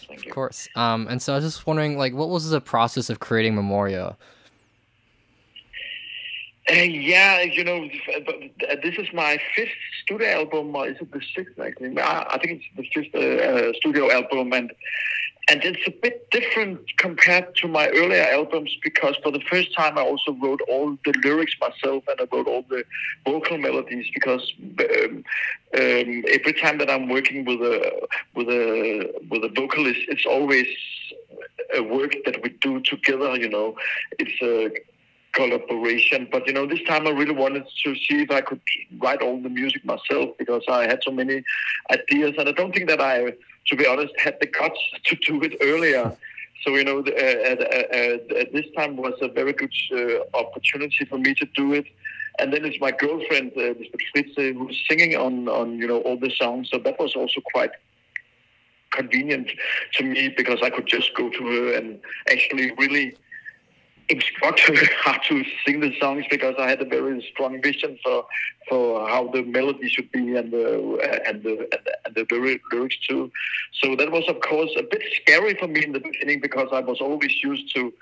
[0.08, 0.30] Thank you.
[0.30, 0.68] of course.
[0.76, 4.16] Um, and so I was just wondering, like, what was the process of creating Memoria?
[6.70, 7.88] Uh, yeah, you know,
[8.82, 9.70] this is my fifth
[10.02, 10.74] studio album.
[10.76, 11.58] Or is it the sixth?
[11.58, 11.72] I,
[12.30, 14.72] I think it's the fifth uh, uh, studio album, and
[15.48, 19.98] and it's a bit different compared to my earlier albums because for the first time
[19.98, 22.84] I also wrote all the lyrics myself and I wrote all the
[23.24, 25.24] vocal melodies because um,
[25.74, 30.66] um, every time that I'm working with a with a with a vocalist, it's always
[31.74, 33.36] a work that we do together.
[33.36, 33.76] You know,
[34.20, 34.70] it's a
[35.32, 36.28] collaboration.
[36.30, 38.60] But you know, this time I really wanted to see if I could
[38.98, 41.42] write all the music myself because I had so many
[41.90, 43.32] ideas, and I don't think that I,
[43.68, 46.16] to be honest, had the guts to do it earlier.
[46.62, 51.04] So you know, uh, uh, uh, uh, this time was a very good uh, opportunity
[51.04, 51.86] for me to do it.
[52.38, 56.00] And then it's my girlfriend, uh, Lisbet Fritze, uh, who's singing on, on you know
[56.00, 56.70] all the songs.
[56.70, 57.72] So that was also quite
[58.90, 59.48] convenient
[59.94, 61.98] to me because I could just go to her and
[62.30, 63.16] actually really
[64.12, 64.74] instruct her
[65.04, 68.26] how to sing the songs because I had a very strong vision for
[68.68, 71.68] for how the melody should be and the and the
[72.04, 72.26] and the,
[72.70, 73.30] lyrics too.
[73.80, 76.80] So that was of course a bit scary for me in the beginning because I
[76.80, 77.92] was always used to.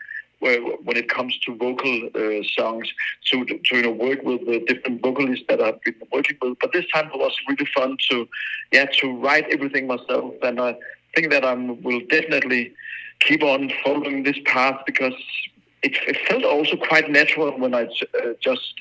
[0.43, 2.91] When it comes to vocal uh, songs,
[3.27, 6.73] to, to you know work with the different vocalists that I've been working with, but
[6.73, 8.27] this time it was really fun to,
[8.73, 10.78] yeah, to write everything myself, and I
[11.15, 12.73] think that I will definitely
[13.20, 15.12] keep on following this path because
[15.82, 18.74] it, it felt also quite natural when I uh, just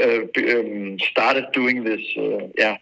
[0.00, 2.00] uh, um, started doing this.
[2.16, 2.78] Uh, yeah.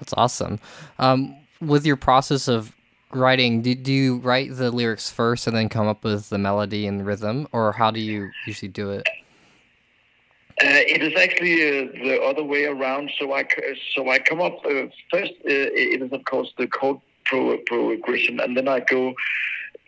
[0.00, 0.60] That's awesome.
[0.98, 2.74] Um, with your process of
[3.12, 6.86] writing, do, do you write the lyrics first and then come up with the melody
[6.86, 9.06] and rhythm, or how do you usually do it?
[10.62, 13.10] Uh, it is actually uh, the other way around.
[13.18, 13.44] So I
[13.92, 15.32] so I come up uh, first.
[15.44, 19.14] Uh, it is of course the chord pro- progression, and then I go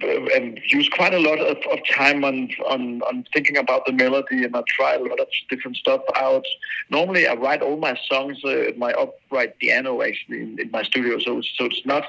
[0.00, 4.44] and use quite a lot of, of time on, on on thinking about the melody,
[4.44, 6.44] and I try a lot of different stuff out.
[6.90, 10.82] Normally, I write all my songs uh, at my upright piano actually in, in my
[10.82, 12.04] studio, so so it's not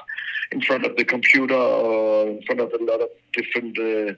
[0.52, 4.12] in front of the computer or in front of a lot of different uh,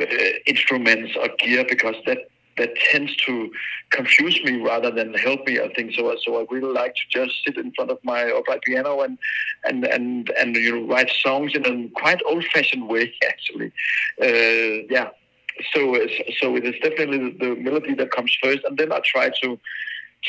[0.00, 3.50] uh, instruments or gear because that that tends to
[3.90, 5.60] confuse me rather than help me.
[5.60, 6.14] I think so.
[6.22, 9.18] So I really like to just sit in front of my upright piano and
[9.64, 13.72] and and and you know write songs in a quite old-fashioned way, actually.
[14.20, 15.10] Uh, yeah.
[15.72, 15.80] So
[16.38, 19.58] so it is definitely the, melody that comes first, and then I try to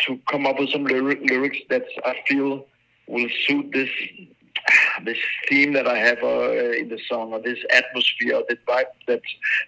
[0.06, 2.66] to come up with some lyri- lyrics that I feel
[3.08, 3.90] will suit this
[5.06, 5.18] this
[5.48, 9.22] theme that I have uh, in the song, or this atmosphere, or that vibe that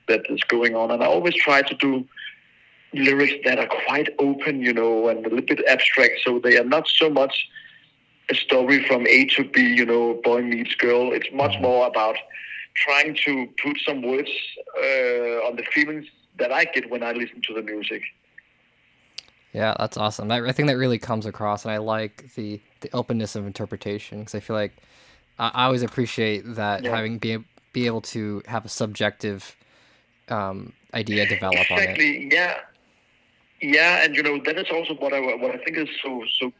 [0.07, 0.91] that is going on.
[0.91, 2.06] And I always try to do
[2.93, 6.63] lyrics that are quite open, you know, and a little bit abstract, so they are
[6.63, 7.47] not so much
[8.29, 11.11] a story from A to B, you know, boy meets girl.
[11.11, 12.15] It's much more about
[12.75, 14.29] trying to put some words
[14.77, 16.05] uh, on the feelings
[16.37, 18.03] that I get when I listen to the music.
[19.53, 20.31] Yeah, that's awesome.
[20.31, 24.19] I, I think that really comes across, and I like the the openness of interpretation
[24.19, 24.73] because I feel like
[25.39, 26.95] I, I always appreciate that Yeah.
[26.95, 27.43] having be
[27.73, 29.55] be able to have a subjective
[30.29, 31.81] um, idea develop on it.
[31.81, 32.29] exactly.
[32.31, 32.59] Yeah,
[33.61, 36.52] yeah, and you know that is also what I what I think is so so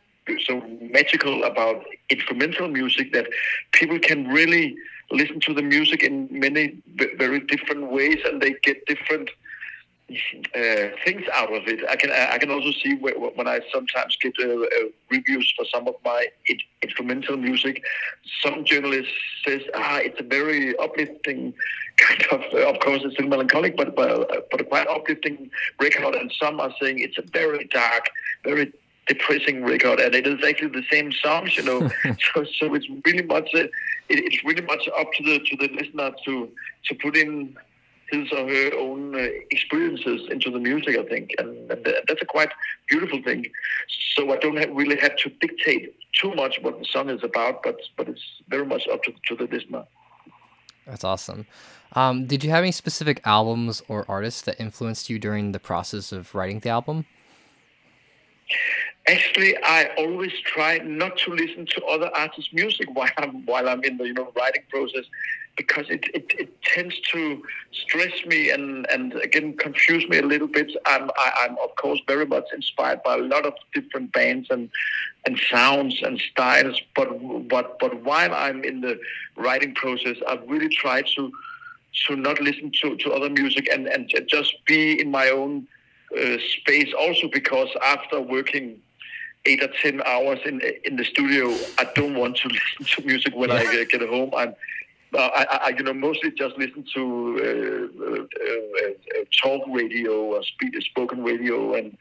[0.46, 3.28] so magical about instrumental music that
[3.72, 4.76] people can really
[5.12, 6.78] listen to the music in many
[7.18, 9.30] very different ways, and they get different
[10.56, 11.88] uh, things out of it.
[11.90, 14.68] I can I can also see when I sometimes get uh, uh,
[15.10, 16.28] reviews for some of my
[16.82, 17.84] instrumental music.
[18.44, 19.14] Some journalists
[19.46, 21.54] says ah it's a very uplifting
[22.00, 25.50] kind of of course it's still melancholic but but but a quite uplifting
[25.80, 28.10] record, and some are saying it's a very dark,
[28.44, 28.72] very
[29.08, 31.80] depressing record, and it is actually the same songs, you know.
[32.34, 33.72] so so it's really much uh, it,
[34.10, 36.50] it's really much up to the to the listener to
[36.86, 37.56] to put in
[38.12, 42.26] his or her own uh, experiences into the music, I think, and, and that's a
[42.26, 42.50] quite
[42.88, 43.46] beautiful thing.
[44.16, 47.62] So I don't have, really have to dictate too much what the song is about,
[47.64, 49.84] but but it's very much up to, to the listener.
[50.88, 51.46] That's awesome.
[51.94, 56.12] Um, did you have any specific albums or artists that influenced you during the process
[56.12, 57.06] of writing the album?
[59.08, 63.84] Actually, I always try not to listen to other artists' music while I'm while I'm
[63.84, 65.06] in the you know writing process,
[65.58, 67.42] because it, it, it tends to
[67.72, 70.72] stress me and, and again confuse me a little bit.
[70.86, 74.70] I'm I, I'm of course very much inspired by a lot of different bands and
[75.26, 77.10] and sounds and styles, but
[77.48, 79.00] but but while I'm in the
[79.36, 81.32] writing process, I really try to
[82.08, 85.68] to not listen to, to other music and and just be in my own
[86.18, 86.94] uh, space.
[86.98, 88.80] Also because after working
[89.46, 92.48] eight or ten hours in in the studio, I don't want to
[92.80, 94.32] listen to music when I uh, get home.
[94.36, 94.56] I'm
[95.14, 100.36] uh, I, I, you know, mostly just listen to uh, uh, uh, uh, talk radio
[100.36, 101.98] or speak, spoken radio, and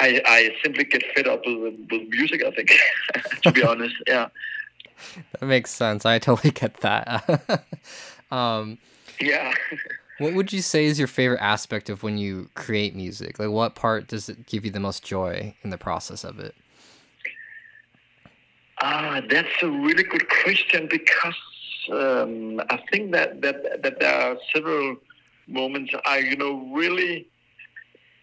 [0.00, 2.42] I, I simply get fed up with, with music.
[2.44, 2.72] I think,
[3.42, 4.28] to be honest, yeah,
[5.38, 6.04] That makes sense.
[6.04, 7.64] I totally get that.
[8.34, 8.78] um,
[9.20, 9.52] yeah.
[10.18, 13.38] what would you say is your favorite aspect of when you create music?
[13.38, 16.54] Like, what part does it give you the most joy in the process of it?
[18.80, 21.36] Ah, that's a really good question because
[21.92, 24.96] um, I think that, that that there are several
[25.46, 27.28] moments I, you know, really,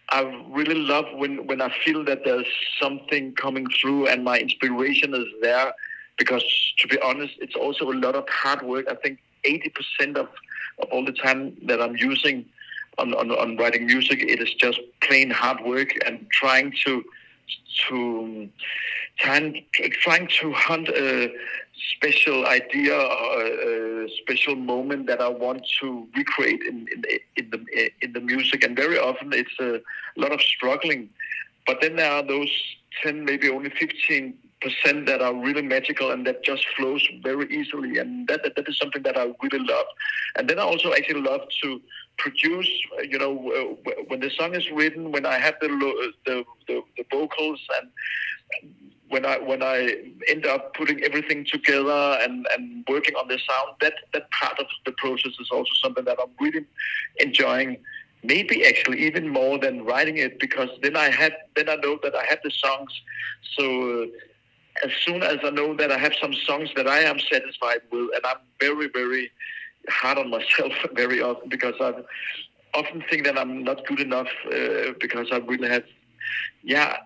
[0.10, 2.52] I really love when when I feel that there's
[2.82, 5.74] something coming through and my inspiration is there.
[6.18, 6.44] Because
[6.80, 8.86] to be honest, it's also a lot of hard work.
[8.88, 10.30] I think eighty percent of
[10.80, 12.46] of all the time that I'm using
[12.98, 17.04] on, on, on writing music, it is just plain hard work and trying to
[17.88, 18.50] to
[19.20, 19.66] trying,
[20.02, 21.32] trying to hunt a
[21.96, 23.42] special idea or
[24.04, 27.04] a special moment that I want to recreate in, in,
[27.38, 28.64] in the in the music.
[28.64, 29.82] And very often it's a
[30.18, 31.10] lot of struggling.
[31.68, 32.52] But then there are those
[33.02, 37.98] ten, maybe only fifteen percent that are really magical and that just flows very easily.
[37.98, 39.86] And that, that that is something that I really love.
[40.38, 41.82] And then I also actually love to
[42.18, 42.70] produce
[43.10, 43.34] you know
[44.08, 45.68] when the song is written when I have the
[46.26, 47.90] the, the, the vocals and
[49.10, 49.96] when I when I
[50.28, 54.68] end up putting everything together and, and working on the sound that that part of
[54.86, 56.66] the process is also something that I'm really
[57.18, 57.78] enjoying.
[58.24, 62.16] Maybe actually even more than writing it because then I had then I know that
[62.16, 62.92] I have the songs.
[63.58, 64.06] So uh,
[64.84, 68.10] as soon as I know that I have some songs that I am satisfied with,
[68.16, 69.32] and I'm very, very
[69.90, 71.94] hard on myself very often because I
[72.74, 75.84] often think that I'm not good enough uh, because I really have,
[76.64, 76.98] yeah.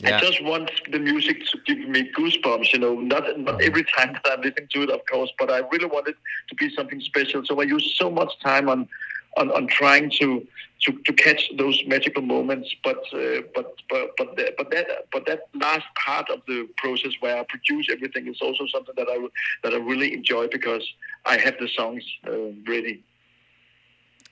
[0.00, 0.16] Yeah.
[0.16, 4.12] I just want the music to give me goosebumps, you know, not not every time
[4.12, 6.14] that I'm listening to it, of course, but I really want it
[6.50, 7.44] to be something special.
[7.44, 8.88] So I use so much time on
[9.36, 10.46] on, on trying to,
[10.80, 12.74] to to catch those magical moments.
[12.82, 17.12] But uh, but but but the, but that but that last part of the process
[17.20, 19.28] where I produce everything is also something that I
[19.62, 20.86] that I really enjoy because
[21.26, 23.02] I have the songs uh, ready.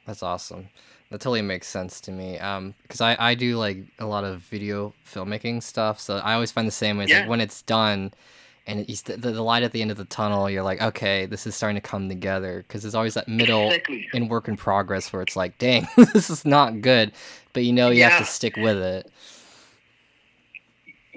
[0.06, 0.68] That's awesome.
[1.10, 2.39] That totally makes sense to me.
[2.39, 6.52] Um, because I I do like a lot of video filmmaking stuff, so I always
[6.52, 7.06] find the same way.
[7.06, 7.20] Yeah.
[7.20, 8.12] like when it's done,
[8.66, 11.47] and it's the, the light at the end of the tunnel, you're like, okay, this
[11.47, 12.64] is starting to come together.
[12.66, 14.09] Because there's always that middle Exactly.
[14.12, 17.12] in work in progress where it's like, dang, this is not good,
[17.52, 19.10] but you know you have to stick with it.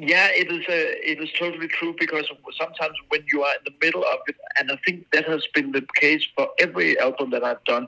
[0.01, 0.61] Yeah, it is.
[0.61, 2.25] Uh, it is totally true because
[2.57, 5.73] sometimes when you are in the middle of it, and I think that has been
[5.73, 7.85] the case for every album that I've done.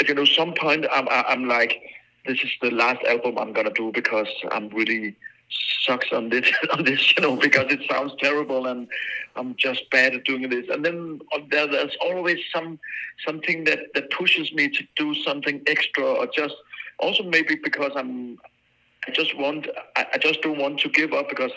[0.00, 1.80] At you know, some point I'm I'm like,
[2.26, 5.14] this is the last album I'm gonna do because I'm really
[5.82, 8.88] sucks on this on this, you know, because it sounds terrible and
[9.36, 10.66] I'm just bad at doing this.
[10.68, 12.78] And then uh, there, there's always some
[13.26, 16.54] something that that pushes me to do something extra, or just
[16.98, 18.38] also maybe because I'm
[19.06, 19.66] I just want
[19.96, 21.52] I, I just don't want to give up because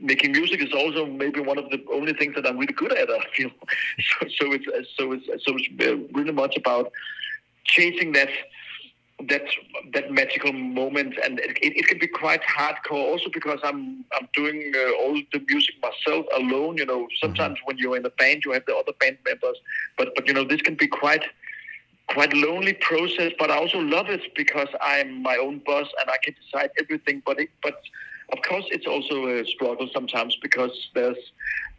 [0.00, 3.08] making music is also maybe one of the only things that I'm really good at.
[3.10, 3.50] I feel
[4.18, 4.26] so.
[4.40, 6.92] So it's so it's so it's uh, really much about
[7.64, 8.28] chasing that
[9.28, 9.42] that
[9.94, 13.04] that magical moment, and it, it can be quite hardcore.
[13.12, 16.76] Also because I'm I'm doing uh, all the music myself alone.
[16.78, 19.56] You know, sometimes when you're in a band, you have the other band members,
[19.96, 21.24] but but you know this can be quite
[22.08, 26.18] quite lonely process, but I also love it because I'm my own boss and I
[26.22, 27.22] can decide everything.
[27.24, 27.80] But it, but
[28.32, 31.18] of course, it's also a struggle sometimes because there's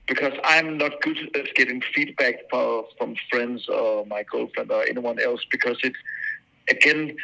[0.08, 5.20] because I'm not good at getting feedback for, from friends or my girlfriend or anyone
[5.20, 5.94] else because it
[6.70, 7.16] again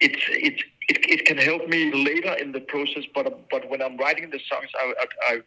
[0.00, 3.04] it's it, it it can help me later in the process.
[3.14, 5.40] But but when I'm writing the songs, I I, I,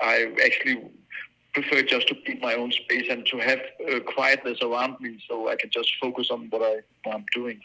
[0.00, 0.90] I actually
[1.54, 3.60] prefer just to keep my own space and to have
[3.90, 7.60] uh, quietness around me so I can just focus on what I what I'm doing.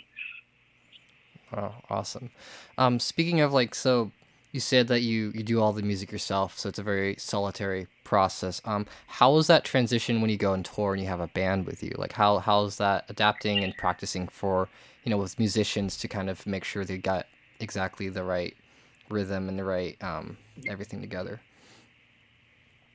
[1.56, 2.30] Oh, awesome.
[2.78, 4.12] Um, speaking of like, so
[4.52, 7.88] you said that you you do all the music yourself, so it's a very solitary
[8.12, 8.62] process.
[8.66, 11.66] Um, how is that transition when you go on tour and you have a band
[11.66, 11.94] with you?
[11.98, 14.68] Like, how how's that adapting and practicing for
[15.06, 17.26] you know with musicians to kind of make sure they got
[17.62, 18.54] exactly the right
[19.10, 20.36] rhythm and the right um,
[20.68, 21.40] everything together?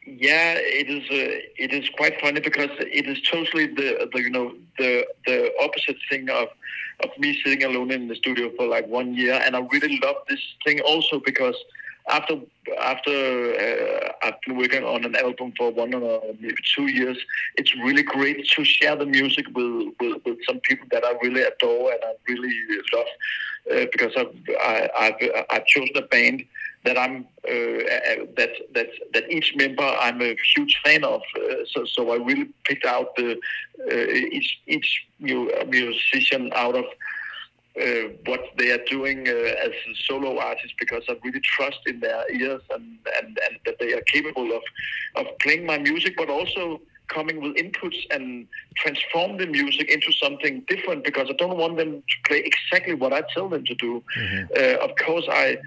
[0.04, 1.04] Yeah, it is.
[1.10, 5.50] Uh, it is quite funny because it is totally the, the you know the the
[5.62, 6.48] opposite thing of
[7.04, 10.16] of me sitting alone in the studio for like one year, and I really love
[10.28, 11.56] this thing also because
[12.08, 12.36] after
[12.80, 17.16] after uh, I've been working on an album for one or maybe two years,
[17.56, 21.42] it's really great to share the music with with, with some people that I really
[21.42, 22.54] adore and I really
[22.94, 23.06] love
[23.72, 26.44] uh, because I've I, I've I've chosen a band
[26.84, 31.20] that I'm uh, that that that each member I'm a huge fan of.
[31.36, 33.38] Uh, so so I really picked out the
[33.90, 34.06] uh,
[34.36, 36.84] each each mu- musician out of.
[37.78, 39.70] Uh, what they are doing uh, as
[40.06, 44.00] solo artists because I really trust in their ears and, and, and that they are
[44.00, 44.62] capable of,
[45.16, 48.46] of playing my music, but also coming with inputs and
[48.76, 53.12] transform the music into something different because I don't want them to play exactly what
[53.12, 54.02] I tell them to do.
[54.58, 55.58] Uh, of course, I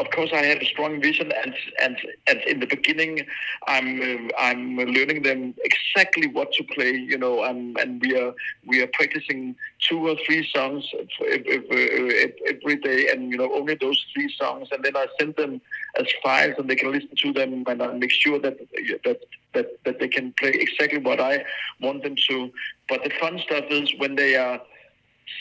[0.00, 1.96] of course, I have a strong vision, and and
[2.26, 3.26] and in the beginning,
[3.66, 6.92] I'm uh, I'm learning them exactly what to play.
[6.92, 8.32] You know, and and we are
[8.66, 9.54] we are practicing
[9.86, 10.88] two or three songs
[11.30, 15.60] ev- every day, and you know only those three songs, and then I send them
[15.98, 18.58] as files, and they can listen to them, and I make sure that
[19.04, 19.20] that
[19.54, 21.44] that that they can play exactly what I
[21.80, 22.50] want them to.
[22.88, 24.60] But the fun stuff is when they are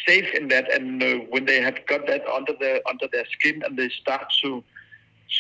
[0.07, 3.61] safe in that, and uh, when they have got that under their under their skin,
[3.63, 4.63] and they start to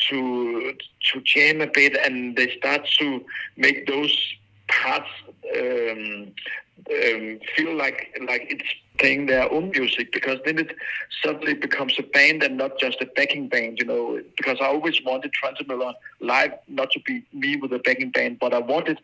[0.09, 0.73] to
[1.11, 3.23] to jam a bit, and they start to
[3.57, 4.15] make those
[4.67, 5.09] parts
[5.57, 6.31] um,
[6.91, 10.75] um, feel like like it's playing their own music because then it
[11.23, 14.21] suddenly becomes a band and not just a backing band, you know.
[14.37, 18.53] Because I always wanted Trentemøller live not to be me with a backing band, but
[18.53, 18.99] I wanted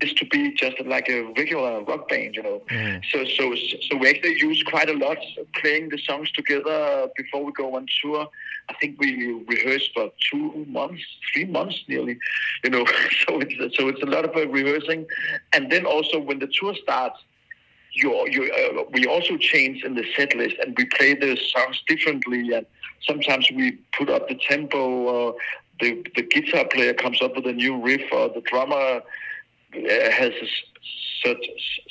[0.00, 2.62] this to be just like a regular rock band, you know.
[3.10, 5.18] So so so we actually use quite a lot
[5.60, 8.28] playing the songs together before we go on tour.
[8.68, 11.02] I think we rehearsed for two months,
[11.32, 12.18] three months nearly,
[12.64, 12.84] you know.
[13.26, 15.06] So it's so it's a lot of uh, rehearsing,
[15.52, 17.20] and then also when the tour starts,
[17.92, 21.82] you you uh, we also change in the set list and we play the songs
[21.88, 22.66] differently, and
[23.06, 24.78] sometimes we put up the tempo.
[24.78, 25.36] Or
[25.80, 29.00] the the guitar player comes up with a new riff, or the drummer uh,
[29.74, 30.32] has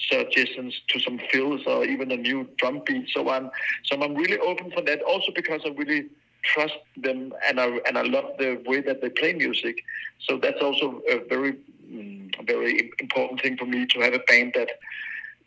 [0.10, 3.10] suggestions to some fills or even a new drum beat.
[3.10, 3.49] So I'm
[3.84, 5.01] so I'm really open for that.
[5.03, 6.05] Also because I really
[6.43, 9.84] trust them and I and I love the way that they play music.
[10.27, 11.53] So that's also a very
[11.91, 14.69] mm, very important thing for me to have a band that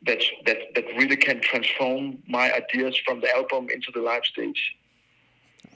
[0.07, 4.77] that that that really can transform my ideas from the album into the live stage.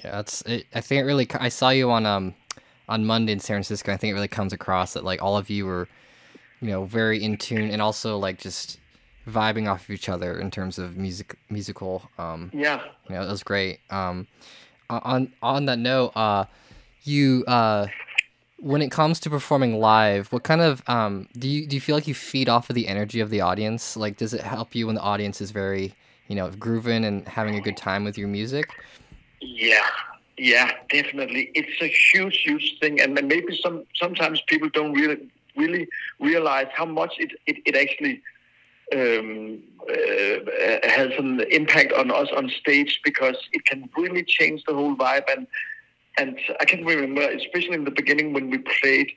[0.04, 0.42] Yeah, that's.
[0.42, 1.28] It, I think it really.
[1.34, 2.34] I saw you on um
[2.88, 3.92] on Monday in San Francisco.
[3.92, 5.88] I think it really comes across that like all of you were,
[6.60, 8.78] you know, very in tune and also like just
[9.28, 12.08] vibing off of each other in terms of music musical.
[12.18, 12.82] Um, Yeah.
[13.08, 13.80] you know, it was great.
[13.90, 14.26] Um,
[14.88, 16.44] on on that note, uh,
[17.04, 17.86] you uh,
[18.58, 21.94] when it comes to performing live, what kind of um do you do you feel
[21.94, 23.96] like you feed off of the energy of the audience?
[23.96, 25.94] Like, does it help you when the audience is very
[26.28, 28.68] you know grooving and having a good time with your music?
[29.40, 29.86] Yeah,
[30.36, 31.50] yeah, definitely.
[31.54, 35.30] It's a huge, huge thing, and then maybe some sometimes people don't really
[35.62, 35.88] really
[36.18, 38.22] realize how much it it, it actually
[38.92, 44.74] um, uh, has an impact on us on stage because it can really change the
[44.74, 45.24] whole vibe.
[45.30, 45.46] And
[46.18, 49.10] and I can remember, especially in the beginning when we played,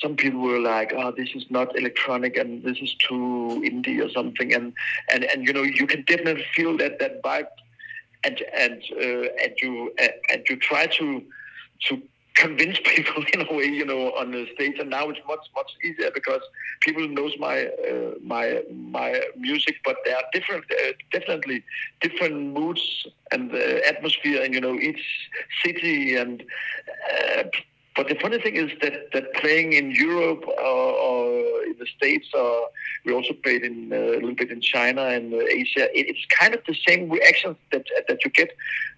[0.00, 4.10] some people were like, "Oh, this is not electronic, and this is too indie or
[4.10, 4.72] something." And
[5.12, 7.48] and and you know, you can definitely feel that that vibe
[8.24, 11.22] and and uh, and you and, and you try to
[11.86, 12.02] to
[12.38, 14.78] convince people in a way, you know, on the stage.
[14.78, 16.40] And now it's much much easier because
[16.80, 21.62] people knows my uh, my my music, but there are different, uh, definitely
[22.00, 23.58] different moods and uh,
[23.92, 25.04] atmosphere, and you know, each
[25.64, 26.42] city and.
[27.36, 27.44] Uh,
[27.96, 31.27] but the funny thing is that, that playing in Europe or, or
[31.78, 32.68] the States or
[33.04, 35.84] we also played in uh, a little bit in China and uh, Asia.
[35.98, 38.50] It, it's kind of the same reaction that that you get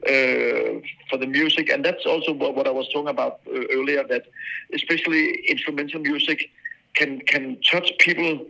[0.06, 4.04] uh, for the music, and that's also what, what I was talking about uh, earlier.
[4.06, 4.24] That
[4.72, 6.50] especially instrumental music
[6.94, 8.46] can can touch people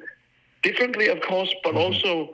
[0.63, 2.33] differently, of course, but also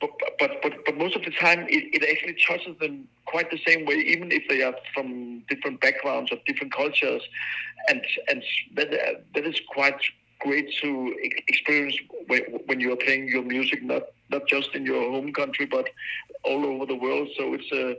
[0.00, 3.60] but, but but but most of the time it, it actually touches them quite the
[3.66, 7.22] same way, even if they are from different backgrounds or different cultures,
[7.88, 8.42] and and
[8.74, 8.90] that
[9.34, 10.00] that is quite
[10.40, 11.14] great to
[11.48, 11.96] experience
[12.26, 15.88] when, you are playing your music, not not just in your home country but
[16.44, 17.28] all over the world.
[17.36, 17.96] So it's a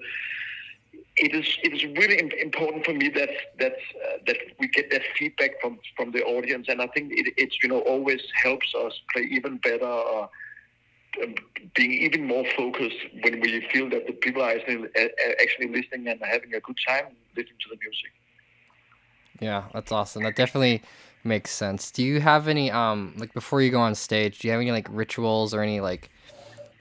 [1.17, 5.01] it is it is really important for me that that uh, that we get that
[5.17, 8.93] feedback from from the audience, and I think it it's you know always helps us
[9.11, 9.85] play even better.
[9.85, 10.29] Or,
[11.23, 11.33] um,
[11.73, 15.07] being even more focused when we feel that the people are actually, uh,
[15.41, 17.05] actually listening and having a good time
[17.35, 18.11] listening to the music.
[19.39, 20.23] Yeah, that's awesome.
[20.23, 20.81] That definitely
[21.27, 21.91] makes sense.
[21.91, 24.71] Do you have any um like before you go on stage, do you have any
[24.71, 26.09] like rituals or any like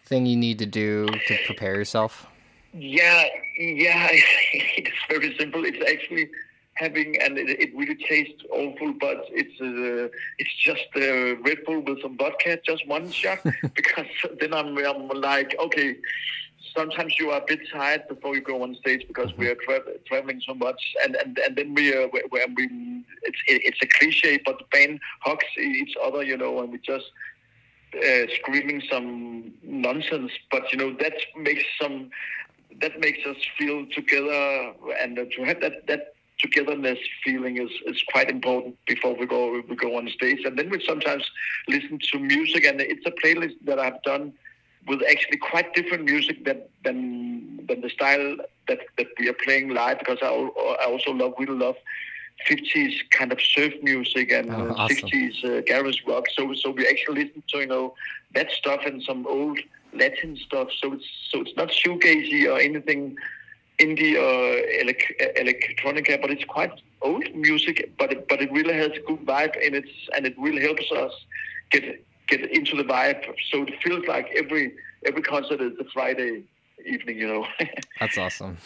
[0.06, 2.27] thing you need to do to prepare yourself?
[2.73, 3.24] Yeah,
[3.59, 4.09] yeah,
[4.52, 5.64] it's very simple.
[5.64, 6.28] It's actually
[6.74, 11.81] having, and it, it really tastes awful, but it's uh, it's just uh, Red Bull
[11.81, 13.39] with some vodka, just one shot,
[13.74, 14.06] because
[14.40, 15.97] then I'm, I'm like, okay.
[16.77, 19.98] Sometimes you are a bit tired before you go on stage because we are tra-
[20.07, 24.39] traveling so much, and and, and then we uh, we, we it's it's a cliche,
[24.44, 27.07] but the band hugs each other, you know, and we just
[27.97, 32.11] uh, screaming some nonsense, but you know that makes some
[32.81, 38.03] that makes us feel together, and uh, to have that that togetherness feeling is, is
[38.12, 41.24] quite important before we go we go on stage, and then we sometimes
[41.69, 44.35] listen to music, and it's a playlist that I've done
[44.87, 48.37] with actually quite different music that, than than the style
[48.69, 51.77] that, that we are playing live because I, I also love really love
[52.49, 54.97] 50s kind of surf music and Oh, awesome.
[54.97, 56.25] 60s uh, garage rock.
[56.35, 57.95] So so we actually listen to you know
[58.35, 59.59] that stuff and some old
[59.93, 60.69] Latin stuff.
[60.81, 63.17] So it's so it's not shoegazy or anything
[63.79, 66.73] indie or elec- electronica, but it's quite
[67.03, 67.93] old music.
[67.99, 70.91] But it, but it really has a good vibe in it, and it really helps
[70.93, 71.13] us
[71.71, 71.85] get
[72.28, 73.24] get into the vibe.
[73.51, 74.74] So it feels like every
[75.05, 76.44] every concert is a Friday
[76.85, 77.19] evening.
[77.19, 77.47] You know.
[78.01, 78.59] That's awesome.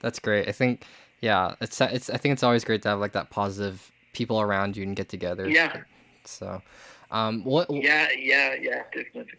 [0.00, 0.48] That's great.
[0.48, 0.84] I think
[1.20, 4.76] yeah, it's it's I think it's always great to have like that positive people around
[4.76, 5.48] you and get together.
[5.48, 5.82] Yeah.
[6.24, 6.60] So,
[7.10, 9.32] um, what yeah, yeah, yeah, definitely.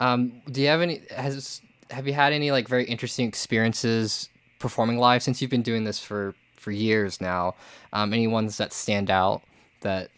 [0.00, 4.28] um, do you have any has have you had any like very interesting experiences
[4.58, 7.54] performing live since you've been doing this for for years now?
[7.92, 9.42] Um, any ones that stand out
[9.82, 10.10] that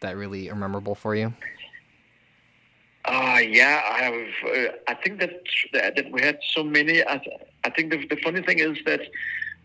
[0.00, 1.32] that really are memorable for you?
[3.04, 4.14] Uh, yeah, I have.
[4.44, 5.30] Uh, I think that,
[5.72, 7.02] that we had so many.
[7.02, 7.20] I,
[7.64, 9.00] I think the, the funny thing is that,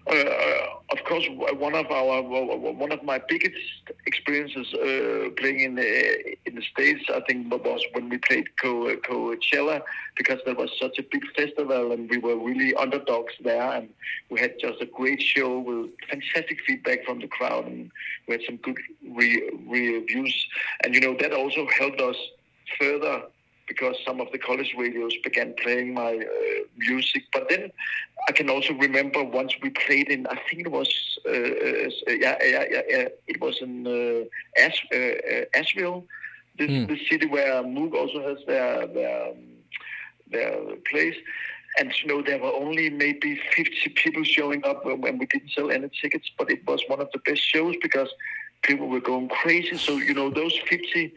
[0.07, 3.55] uh, of course, one of our one of my biggest
[4.05, 8.95] experiences uh, playing in the in the states, I think, was when we played Co-
[8.97, 9.81] Coachella
[10.17, 13.89] because there was such a big festival and we were really underdogs there, and
[14.30, 17.89] we had just a great show with fantastic feedback from the crowd, and
[18.27, 18.77] we had some good
[19.09, 20.47] re- reviews,
[20.84, 22.17] and you know that also helped us
[22.80, 23.23] further
[23.73, 27.23] because some of the college radios began playing my uh, music.
[27.35, 27.71] But then
[28.29, 30.89] I can also remember once we played in, I think it was,
[31.25, 34.97] uh, uh, yeah, yeah, yeah, yeah, it was in uh, Ash, uh,
[35.33, 35.99] uh, Asheville,
[36.59, 36.85] this, Hmm.
[36.89, 39.37] this city where Moog also has their their, um,
[40.33, 40.53] their
[40.91, 41.17] place.
[41.79, 45.51] And you know there were only maybe 50 people showing up when when we didn't
[45.57, 48.09] sell any tickets, but it was one of the best shows because
[48.61, 49.77] people were going crazy.
[49.77, 51.13] So you know those 50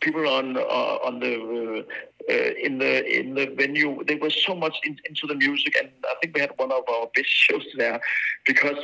[0.00, 4.54] people on uh, on the uh, uh, in the in the venue they were so
[4.54, 7.66] much in, into the music and I think we had one of our best shows
[7.76, 8.00] there
[8.46, 8.78] because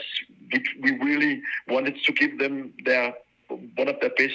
[0.52, 3.14] we, we really wanted to give them their
[3.48, 4.34] one of their best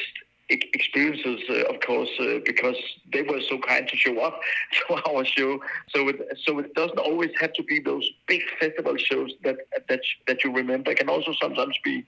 [0.51, 2.75] experiences uh, of course uh, because
[3.13, 4.39] they were so kind to show up
[4.87, 5.59] to our show.
[5.89, 10.01] So it so it doesn't always have to be those big festival shows that that
[10.27, 10.91] that you remember.
[10.91, 12.05] It can also sometimes be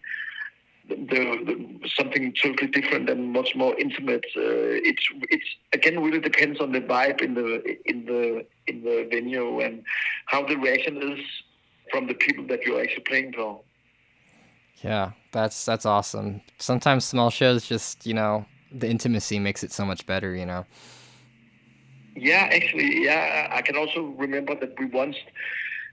[0.90, 4.26] the, the, something totally different and much more intimate.
[4.36, 9.08] Uh, it's it's again really depends on the vibe in the in the in the
[9.10, 9.84] venue and
[10.26, 11.20] how the reaction is
[11.92, 13.62] from the people that you're actually playing for.
[14.84, 16.42] Yeah, that's that's awesome.
[16.60, 20.36] Sometimes small shows just you know the intimacy makes it so much better.
[20.36, 20.66] You know.
[22.16, 25.16] Yeah, actually, yeah, I can also remember that we once.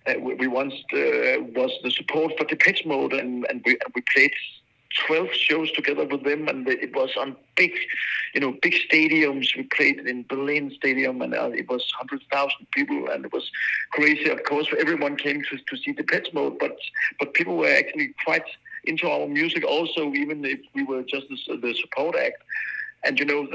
[0.06, 3.94] Uh, we, we once uh, was the support for Depeche Mode, and, and we and
[3.94, 4.32] we played
[5.06, 7.72] 12 shows together with them, and it was on big,
[8.34, 9.56] you know, big stadiums.
[9.56, 13.50] We played in Berlin Stadium, and uh, it was 100,000 people, and it was
[13.92, 14.28] crazy.
[14.30, 16.76] Of course, everyone came to, to see Depeche Mode, but
[17.18, 18.44] but people were actually quite
[18.84, 22.42] into our music also, even if we were just the, the support act.
[23.04, 23.46] and you know,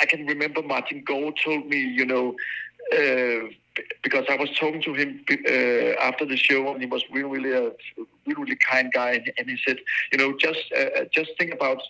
[0.00, 2.36] I can remember Martin Gore told me, you know,
[2.92, 3.48] uh,
[4.02, 7.52] because I was talking to him uh, after the show, and he was really, really
[7.52, 7.72] a
[8.26, 9.78] really, kind guy, and, he said,
[10.12, 11.82] you know, just uh, just think about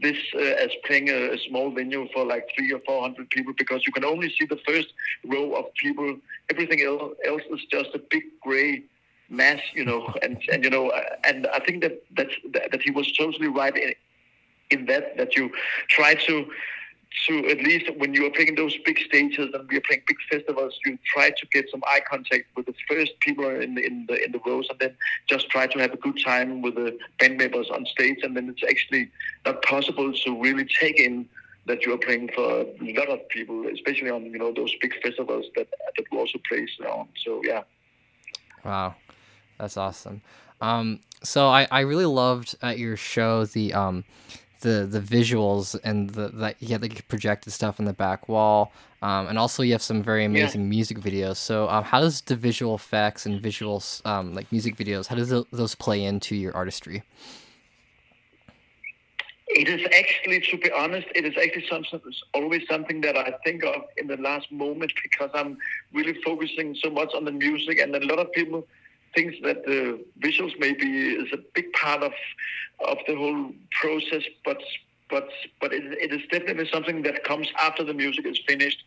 [0.00, 3.52] this uh, as playing a, a small venue for like three or four hundred people
[3.56, 4.92] because you can only see the first
[5.26, 6.16] row of people.
[6.50, 8.82] Everything else, else is just a big gray
[9.28, 10.12] mass, you know.
[10.22, 13.48] And and you know, uh, and I think that that's, that that he was totally
[13.48, 13.94] right in,
[14.70, 15.50] in that that you
[15.88, 16.50] try to
[17.26, 20.16] to at least when you are playing those big stages and we are playing big
[20.30, 24.06] festivals, you try to get some eye contact with the first people in the in
[24.08, 24.94] the in the rows, and then
[25.28, 28.18] just try to have a good time with the band members on stage.
[28.22, 29.10] And then it's actually
[29.44, 31.28] not possible to really take in
[31.66, 34.92] that you are playing for a lot of people, especially on you know those big
[35.02, 37.08] festivals that that we also play on.
[37.24, 37.62] So yeah.
[38.64, 38.94] Wow,
[39.58, 40.22] that's awesome.
[40.60, 44.04] Um, so I, I really loved at your show the um,
[44.60, 48.72] the the visuals and the that you had like projected stuff on the back wall,
[49.02, 51.36] um, and also you have some very amazing music videos.
[51.36, 55.30] So um, how does the visual effects and visuals um, like music videos how does
[55.30, 57.02] tho- those play into your artistry?
[59.52, 62.00] It is actually, to be honest, it is actually something,
[62.34, 65.58] always something that I think of in the last moment because I'm
[65.92, 68.64] really focusing so much on the music, and a lot of people
[69.14, 72.12] think that the visuals maybe is a big part of
[72.86, 74.60] of the whole process, but
[75.08, 75.28] but
[75.60, 78.82] but it, it is definitely something that comes after the music is finished,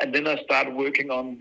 [0.00, 1.38] and then I start working on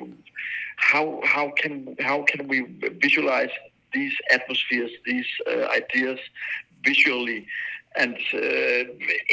[0.78, 2.62] how how can how can we
[3.02, 3.50] visualize
[3.94, 6.20] these atmospheres, these uh, ideas
[6.84, 7.48] visually,
[7.96, 8.84] and uh,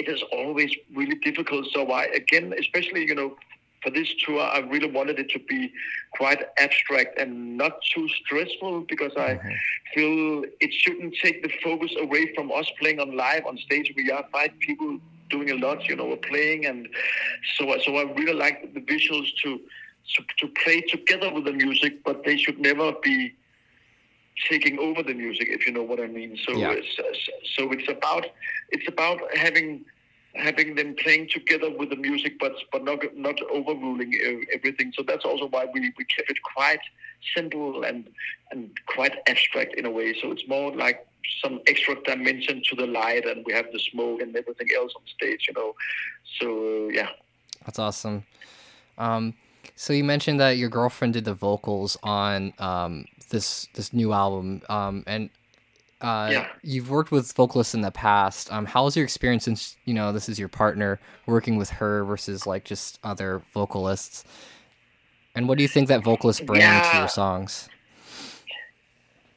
[0.01, 1.67] it is always really difficult.
[1.73, 3.37] So I again, especially you know.
[3.85, 5.73] For this tour, I really wanted it to be
[6.15, 9.49] quite abstract and not too stressful because I mm-hmm.
[9.95, 13.93] feel it shouldn't take the focus away from us playing on live on stage.
[13.95, 14.99] We are five people
[15.29, 16.89] doing a lot, you know, we're playing, and
[17.57, 19.61] so so I really like the visuals to
[20.17, 23.35] to, to play together with the music, but they should never be
[24.49, 26.37] taking over the music, if you know what I mean.
[26.45, 26.73] So Yeah.
[26.73, 26.97] it's,
[27.57, 28.27] so it's about
[28.71, 29.85] it's about having
[30.35, 34.15] having them playing together with the music, but but not not overruling
[34.53, 34.93] everything.
[34.97, 36.81] So that's also why we, we kept it quite
[37.35, 38.09] simple and
[38.51, 40.15] and quite abstract in a way.
[40.21, 41.07] So it's more like
[41.43, 45.03] some extra dimension to the light, and we have the smoke and everything else on
[45.07, 45.47] stage.
[45.49, 45.75] You know,
[46.41, 47.09] so yeah.
[47.65, 48.25] That's awesome.
[48.99, 49.35] Um,
[49.77, 54.63] so you mentioned that your girlfriend did the vocals on um, this this new album,
[54.69, 55.31] um, and
[56.05, 56.47] uh, Yeah.
[56.63, 58.53] you've worked with vocalists in the past.
[58.53, 62.05] Um, how was your experience since you know this is your partner working with her
[62.05, 64.25] versus like just other vocalists?
[65.35, 67.69] And what do you think that vocalists bring to your songs?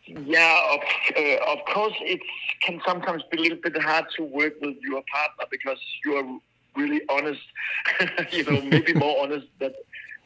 [0.06, 0.80] Yeah, of,
[1.18, 2.22] uh, of course, it
[2.62, 6.40] can sometimes be a little bit hard to work with your partner because you are
[6.76, 7.42] really honest.
[8.32, 9.74] you know, maybe more honest that,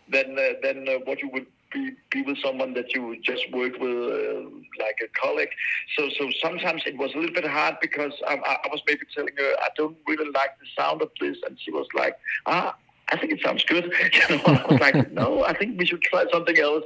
[0.09, 3.73] than uh, than uh, what you would be, be with someone that you just work
[3.79, 4.49] with, uh,
[4.79, 5.49] like a colleague.
[5.97, 9.35] So so sometimes it was a little bit hard because I, I was maybe telling
[9.37, 12.15] her I don't really like the sound of this, and she was like,
[12.45, 12.75] ah.
[13.13, 13.91] I think it sounds good.
[14.29, 16.85] You know, I was like, no, I think we should try something else.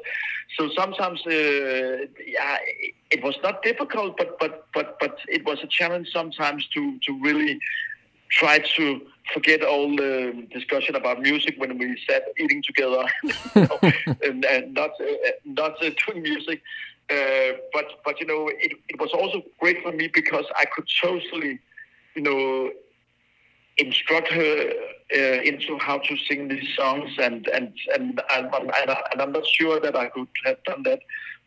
[0.58, 2.58] So sometimes, uh, yeah,
[3.12, 7.20] it was not difficult, but but but but it was a challenge sometimes to to
[7.22, 7.60] really
[8.36, 8.84] try to
[9.34, 10.14] forget all the
[10.54, 13.04] discussion about music when we sat eating together
[14.28, 16.62] and, and not uh, not uh, doing music.
[17.10, 20.88] Uh, but but you know, it, it was also great for me because I could
[21.02, 21.54] totally,
[22.16, 22.72] you know,
[23.78, 24.70] instruct her
[25.16, 29.32] uh, into how to sing these songs, and and and and, and, I- and I'm
[29.32, 31.00] not sure that I could have done that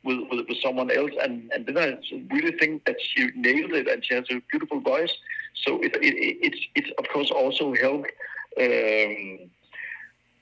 [0.04, 1.10] with, with, with someone else.
[1.22, 1.88] And and then I
[2.34, 5.14] really think that she nailed it, and she has a beautiful voice.
[5.64, 8.12] So it it it, it's it's of course also helped.
[8.60, 9.50] Um,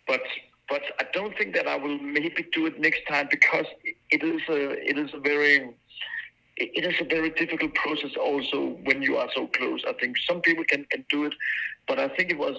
[0.07, 0.21] but
[0.69, 4.43] but I don't think that I will maybe do it next time because it- is
[4.49, 5.71] a it is a very
[6.57, 9.83] it is a very difficult process also when you are so close.
[9.87, 11.35] I think some people can, can do it,
[11.87, 12.57] but I think it was,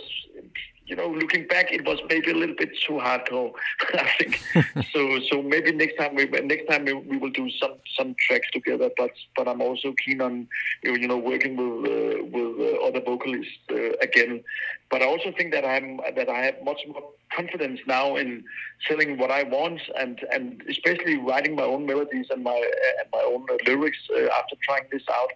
[0.88, 3.51] you know, looking back, it was maybe a little bit too hardcore.
[3.93, 4.41] I think
[4.93, 5.19] so.
[5.30, 8.89] So maybe next time we next time we, we will do some some tracks together.
[8.95, 10.47] But but I'm also keen on
[10.84, 14.43] you know working with uh, with uh, other vocalists uh, again.
[14.89, 17.03] But I also think that I'm that I have much more
[17.35, 18.45] confidence now in
[18.88, 22.55] selling what I want and and especially writing my own melodies and my
[22.99, 25.31] and my own uh, lyrics uh, after trying this out.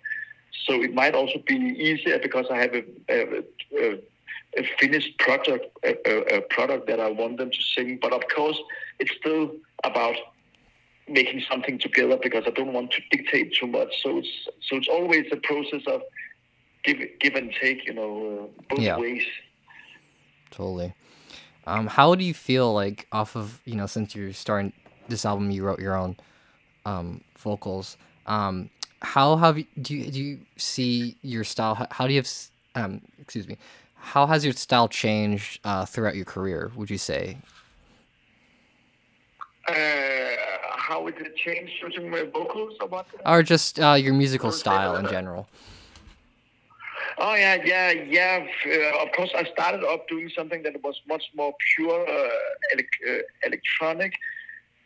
[0.66, 3.44] So it might also be easier because I have a, a,
[3.78, 4.00] a,
[4.58, 8.00] a finished product a, a, a product that I want them to sing.
[8.02, 8.60] But of course,
[9.00, 9.52] it's still
[9.84, 10.16] about
[11.08, 14.02] making something together because I don't want to dictate too much.
[14.02, 14.30] So it's
[14.62, 16.02] so it's always a process of
[16.84, 18.98] give give and take, you know, uh, both Yeah.
[18.98, 19.24] ways.
[20.52, 20.94] totally.
[21.66, 24.74] Um, how do you feel like off of you know since you're starting
[25.08, 26.16] this album, you wrote your own
[26.86, 27.98] um, vocals.
[28.26, 28.70] Um,
[29.02, 31.76] how have you, do you do you see your style?
[31.76, 32.32] How, how do you have
[32.76, 33.58] um, excuse me?
[34.02, 36.72] How has your style changed uh, throughout your career?
[36.76, 37.38] Would you say?
[39.68, 39.74] Uh,
[40.76, 43.06] how would it change using my vocals or what?
[43.26, 45.48] or just uh, your musical style in general.
[47.18, 48.46] Oh yeah, yeah, yeah.
[48.66, 52.30] Uh, of course, I started off doing something that was much more pure uh,
[52.76, 54.14] elec- uh, electronic,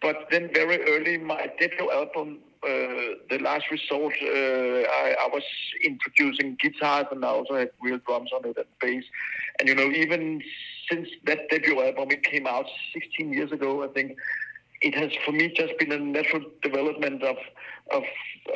[0.02, 5.44] but then very early, my debut album, The Last Resort, uh, I, I was
[5.84, 9.04] introducing guitars and I also had real drums on it and bass.
[9.60, 10.42] And you know, even
[10.90, 14.18] since that debut album, it came out 16 years ago, I think.
[14.82, 17.38] It has, for me, just been a natural development of
[17.92, 18.04] of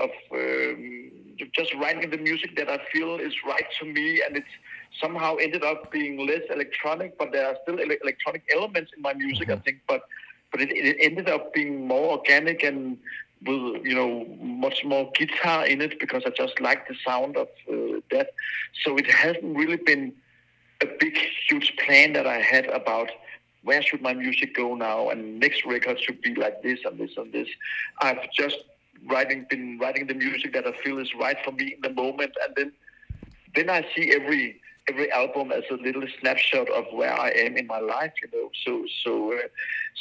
[0.02, 1.11] of um,
[1.56, 4.48] just writing the music that I feel is right to me, and it's
[5.02, 9.14] somehow ended up being less electronic, but there are still ele- electronic elements in my
[9.14, 9.80] music, I think.
[9.88, 10.02] But
[10.52, 12.98] but it, it ended up being more organic and
[13.45, 17.48] with you know much more guitar in it because I just like the sound of
[17.72, 18.32] uh, that.
[18.84, 20.14] So it hasn't really been
[20.82, 21.18] a big
[21.48, 23.10] huge plan that I had about
[23.64, 27.11] where should my music go now and next record should be like this and this
[27.18, 27.48] and this.
[28.02, 28.57] I've just
[29.07, 32.34] writing been writing the music that I feel is right for me in the moment
[32.44, 32.72] and then
[33.56, 37.68] then I see every every album as a little snapshot of where I am in
[37.68, 38.49] my life, you know.
[38.66, 39.48] So so uh,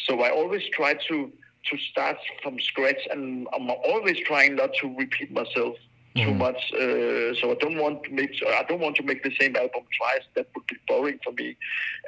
[0.07, 1.33] so I always try to
[1.71, 5.77] to start from scratch, and I'm always trying not to repeat myself
[6.17, 6.73] too much.
[6.73, 9.85] Uh, so I don't want to make I don't want to make the same album
[9.97, 10.25] twice.
[10.35, 11.57] That would be boring for me,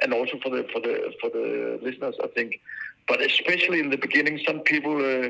[0.01, 2.59] and also for the for the for the listeners, I think.
[3.07, 5.29] But especially in the beginning, some people uh,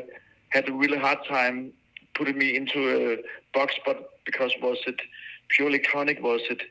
[0.50, 1.74] had a really hard time
[2.14, 3.76] putting me into a box.
[3.86, 5.00] But because was it
[5.50, 6.22] purely chronic?
[6.22, 6.62] Was it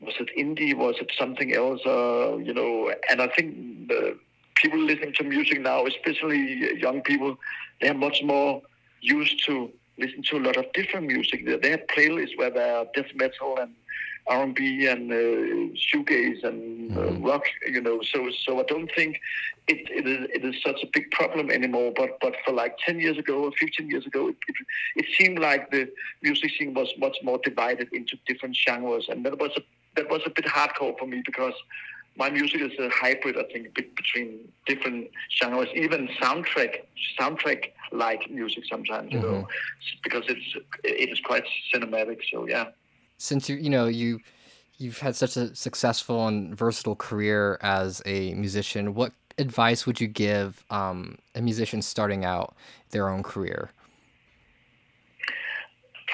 [0.00, 0.74] was it indie?
[0.74, 1.80] Was it something else?
[1.84, 4.18] Uh, you know, and I think the
[4.54, 7.36] people listening to music now, especially young people,
[7.80, 8.62] they are much more
[9.00, 11.46] used to listen to a lot of different music.
[11.62, 13.74] They have playlists where there are death metal and
[14.26, 17.44] R&B and uh, shoegaze and uh, rock.
[17.66, 19.20] You know, so so I don't think
[19.66, 21.92] it, it is it is such a big problem anymore.
[21.96, 24.56] But but for like ten years ago or fifteen years ago, it, it,
[24.96, 25.90] it seemed like the
[26.22, 29.62] music scene was much more divided into different genres, and that was a
[29.96, 31.54] that was a bit hardcore for me because
[32.20, 36.82] my music is a hybrid, I think, between different genres, even soundtrack
[37.18, 39.48] soundtrack like music sometimes, you know,
[40.04, 40.48] because it's
[40.84, 41.44] it is quite
[41.74, 42.18] cinematic.
[42.30, 42.66] So yeah.
[43.16, 44.20] Since you you know you
[44.76, 50.06] you've had such a successful and versatile career as a musician, what advice would you
[50.06, 52.54] give um, a musician starting out
[52.90, 53.70] their own career?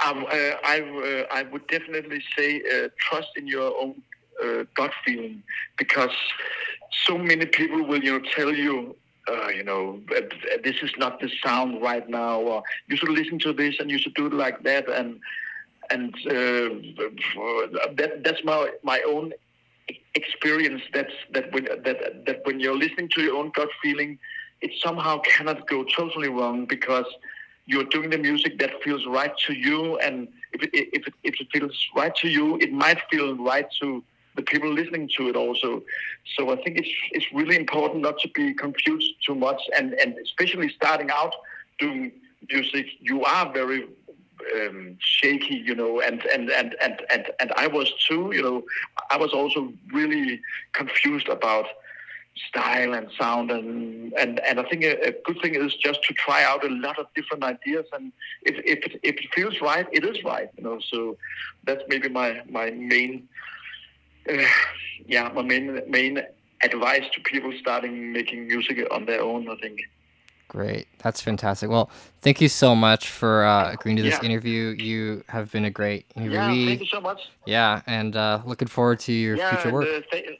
[0.05, 3.95] Um, uh, I uh, I would definitely say uh, trust in your own
[4.45, 5.43] uh, gut feeling
[5.77, 6.11] because
[7.07, 8.97] so many people will you know tell you.
[9.29, 10.21] Uh, you know, uh,
[10.63, 13.99] this is not the sound right now, or you should listen to this and you
[13.99, 15.19] should do it like that, and
[15.91, 19.33] and uh, that that's my my own
[20.15, 20.83] experience.
[20.93, 24.19] That's that when that that when you're listening to your own gut feeling,
[24.61, 27.07] it somehow cannot go totally wrong because
[27.67, 31.41] you're doing the music that feels right to you, and if it, if it, if
[31.41, 34.05] it feels right to you, it might feel right to
[34.37, 35.83] the people listening to it also.
[36.37, 40.17] So I think it's it's really important not to be confused too much, and and
[40.19, 41.35] especially starting out
[41.79, 42.13] doing
[42.51, 43.87] music, you are very
[44.55, 48.63] um, shaky, you know, and and, and, and, and and I was too, you know,
[49.11, 50.41] I was also really
[50.73, 51.67] confused about
[52.49, 56.15] style and sound and and, and I think a, a good thing is just to
[56.15, 59.87] try out a lot of different ideas and if if it, if it feels right,
[59.93, 60.79] it is right, you know.
[60.81, 61.17] So
[61.65, 63.29] that's maybe my my main
[64.29, 64.43] uh,
[65.07, 66.23] yeah my main main
[66.63, 69.49] advice to people starting making music on their own.
[69.49, 69.81] I think.
[70.49, 71.69] Great, that's fantastic.
[71.69, 71.91] Well,
[72.21, 74.25] thank you so much for uh, agreeing to this Yeah.
[74.29, 74.77] interview.
[74.79, 77.21] You have been a great Yeah, thank you so much.
[77.47, 79.85] Yeah, and uh, looking forward to your yeah, future and, work.
[79.89, 80.39] uh, th-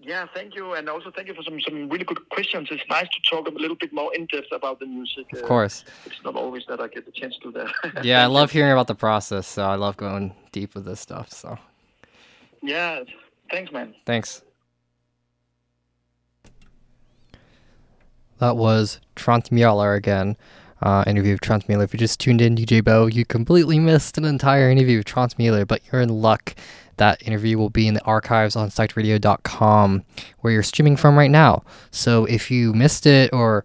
[0.00, 2.68] yeah, thank you, and also thank you for some, some really good questions.
[2.70, 5.26] It's nice to talk a little bit more in depth about the music.
[5.32, 5.84] Of course.
[6.06, 8.04] it's not always that I get the chance to do that.
[8.04, 9.46] yeah, I love hearing about the process.
[9.48, 11.30] So I love going deep with this stuff.
[11.32, 11.58] So
[12.62, 13.00] Yeah,
[13.50, 13.94] thanks, man.
[14.06, 14.42] thanks.
[18.38, 19.50] That was Trant
[19.96, 20.36] again.
[20.80, 21.64] Uh, interview of Trant.
[21.68, 25.66] If you just tuned in, DJ Bo, you completely missed an entire interview of Trant
[25.66, 26.54] but you're in luck.
[26.98, 30.04] That interview will be in the archives on psychedradio.com,
[30.40, 31.62] where you're streaming from right now.
[31.90, 33.64] So if you missed it or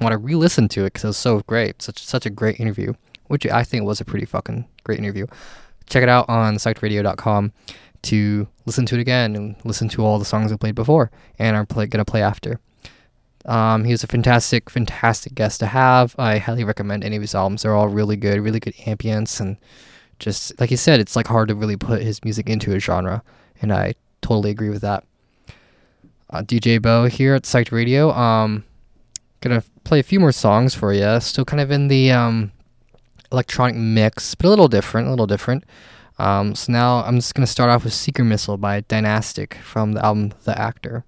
[0.00, 2.92] want to re-listen to it because it was so great, such such a great interview,
[3.28, 5.26] which I think was a pretty fucking great interview.
[5.86, 7.52] Check it out on psychedradio.com.
[8.04, 11.56] to listen to it again and listen to all the songs I played before and
[11.56, 12.60] are play, gonna play after.
[13.44, 16.14] Um, he was a fantastic, fantastic guest to have.
[16.18, 17.62] I highly recommend any of his albums.
[17.62, 19.56] They're all really good, really good ambience, and
[20.18, 23.22] just like he said, it's like hard to really put his music into a genre,
[23.60, 25.04] and I totally agree with that.
[26.30, 28.10] Uh, DJ Bo here at Psyched Radio.
[28.12, 28.64] Um,
[29.40, 31.20] gonna play a few more songs for you.
[31.20, 32.50] Still kind of in the um,
[33.30, 35.64] electronic mix, but a little different, a little different.
[36.18, 40.04] Um, so now I'm just gonna start off with Seeker Missile by Dynastic from the
[40.04, 41.04] album The Actor.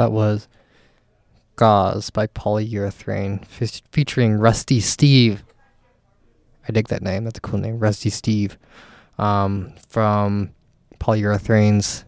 [0.00, 0.48] That was
[1.56, 5.44] Gauze by Polyurethane fe- featuring Rusty Steve.
[6.66, 7.24] I dig that name.
[7.24, 7.78] That's a cool name.
[7.78, 8.56] Rusty Steve.
[9.18, 10.54] Um, from
[11.00, 12.06] Polyurethane's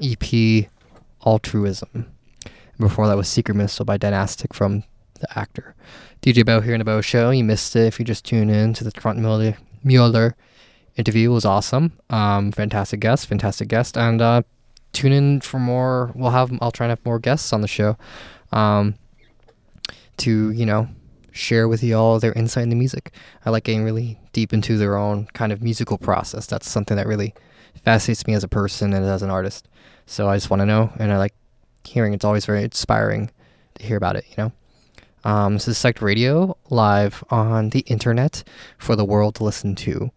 [0.00, 0.70] EP
[1.26, 2.06] Altruism.
[2.78, 4.84] Before that was Secret Missile by Dynastic from
[5.18, 5.74] the actor.
[6.22, 7.30] DJ Bo here in the Bo Show.
[7.30, 10.36] You missed it if you just tune in to the Trentemøller, Mueller
[10.94, 11.32] interview.
[11.32, 11.98] It was awesome.
[12.10, 13.96] Um, fantastic guest, fantastic guest.
[13.96, 14.42] And uh,
[14.94, 16.12] tune in for more.
[16.14, 17.96] We'll have, I'll try and have more guests on the show
[18.52, 18.94] um,
[20.18, 20.88] to, you know,
[21.32, 23.12] share with you all their insight into music.
[23.44, 26.46] I like getting really deep into their own kind of musical process.
[26.46, 27.34] That's something that really
[27.84, 29.68] fascinates me as a person and as an artist.
[30.06, 31.34] So I just want to know, and I like
[31.84, 32.14] hearing.
[32.14, 33.30] It's always very inspiring
[33.74, 34.24] to hear about it.
[34.28, 34.52] You know.
[35.24, 38.44] Um, this is Psyched Radio live on the internet
[38.78, 40.10] for the world to listen to.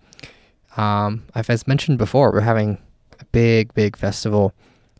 [0.76, 2.78] Um, I've as mentioned before, we're having
[3.20, 4.54] a big, big festival,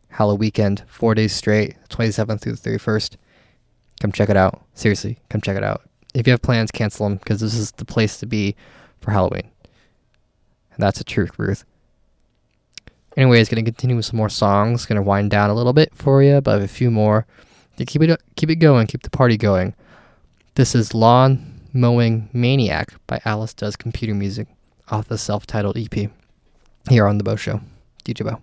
[0.08, 3.16] Halloween weekend, four days straight, 27th through the 31st.
[4.00, 4.62] Come check it out.
[4.74, 5.82] Seriously, come check it out.
[6.14, 8.56] If you have plans, cancel them because this is the place to be
[9.00, 9.50] for Halloween.
[10.72, 11.64] And that's the truth, Ruth.
[13.16, 14.86] Anyways, gonna continue with some more songs.
[14.86, 17.26] Gonna wind down a little bit for you, but a few more
[17.76, 19.74] to keep it keep it going, keep the party going.
[20.54, 24.48] This is Lawn Mowing Maniac by Alice Does Computer Music
[24.88, 26.10] off the self-titled EP
[26.88, 27.60] here on the Bo Show.
[28.04, 28.40] DJ Bo.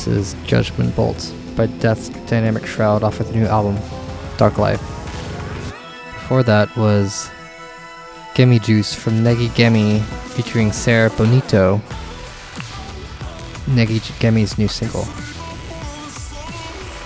[0.00, 3.76] This is Judgment Bolt by Death's Dynamic Shroud off of the new album,
[4.38, 4.80] Dark Life.
[6.14, 7.28] Before that was
[8.32, 10.00] Gemi Juice from Negi Gemi
[10.30, 11.82] featuring Sarah Bonito.
[13.66, 15.02] Negi Gemi's new single.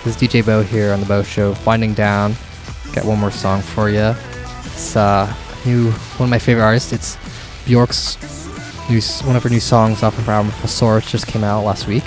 [0.05, 2.33] This is DJ Bo here on the Bo Show, winding down.
[2.93, 4.15] Got one more song for you.
[4.67, 5.25] It's uh,
[5.65, 6.93] new one of my favorite artists.
[6.93, 7.17] It's
[7.65, 8.15] Bjork's
[8.89, 11.87] new one of her new songs off of her album Fossora just came out last
[11.87, 12.05] week.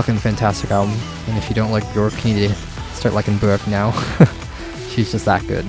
[0.00, 0.98] Fucking fantastic album.
[1.28, 2.54] And if you don't like Bjork, you need to
[2.94, 3.90] start liking Bjork now.
[4.88, 5.66] She's just that good.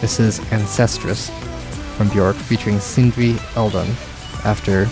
[0.00, 1.28] This is Ancestress
[1.96, 3.88] from Bjork featuring Sindri Eldon
[4.44, 4.86] after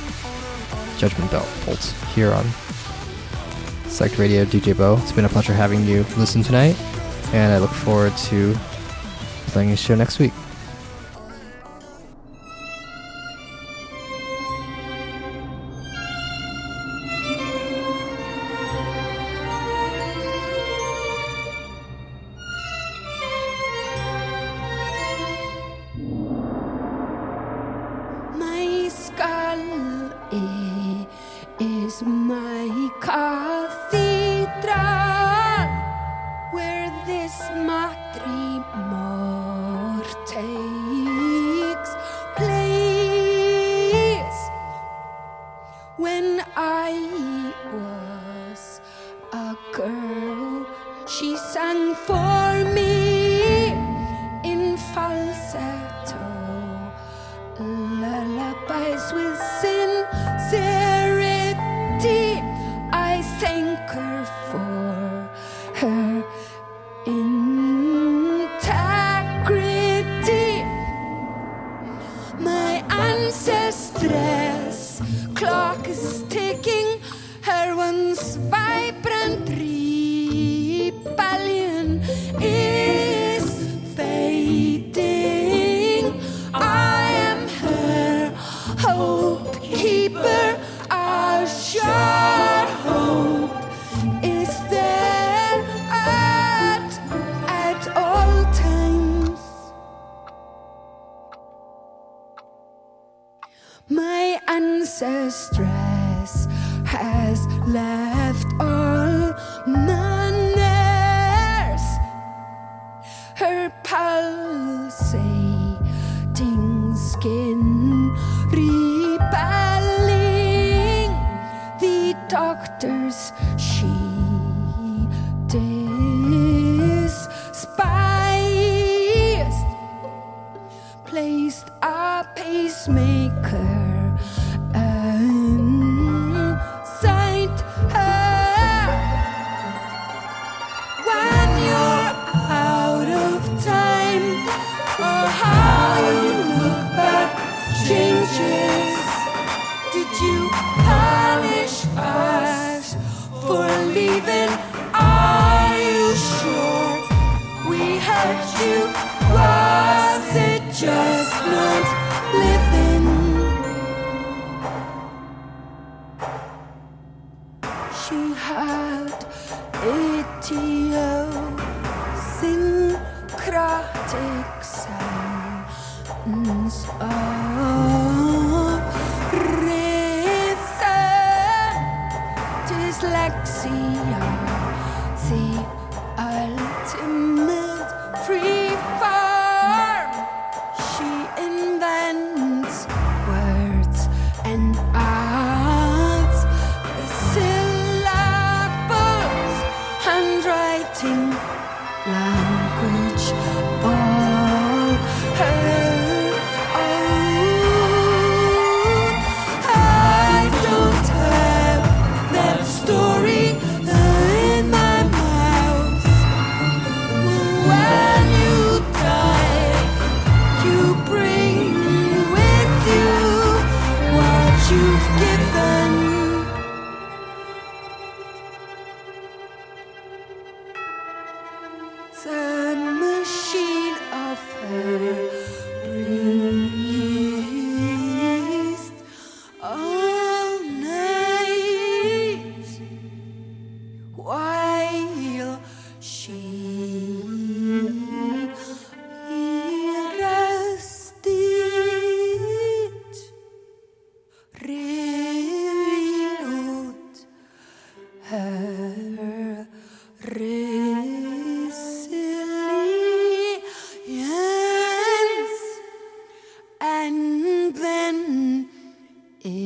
[0.99, 2.43] Judgment Belt Bolts here on
[3.85, 4.99] Psyched Radio DJ Bo.
[5.01, 6.77] It's been a pleasure having you listen tonight,
[7.33, 8.53] and I look forward to
[9.53, 10.33] playing your show next week.
[45.99, 46.91] When I
[47.71, 48.81] was
[49.33, 50.67] a girl,
[51.07, 53.67] she sang for me
[54.43, 56.17] in falsetto.
[57.61, 59.39] Lullabies with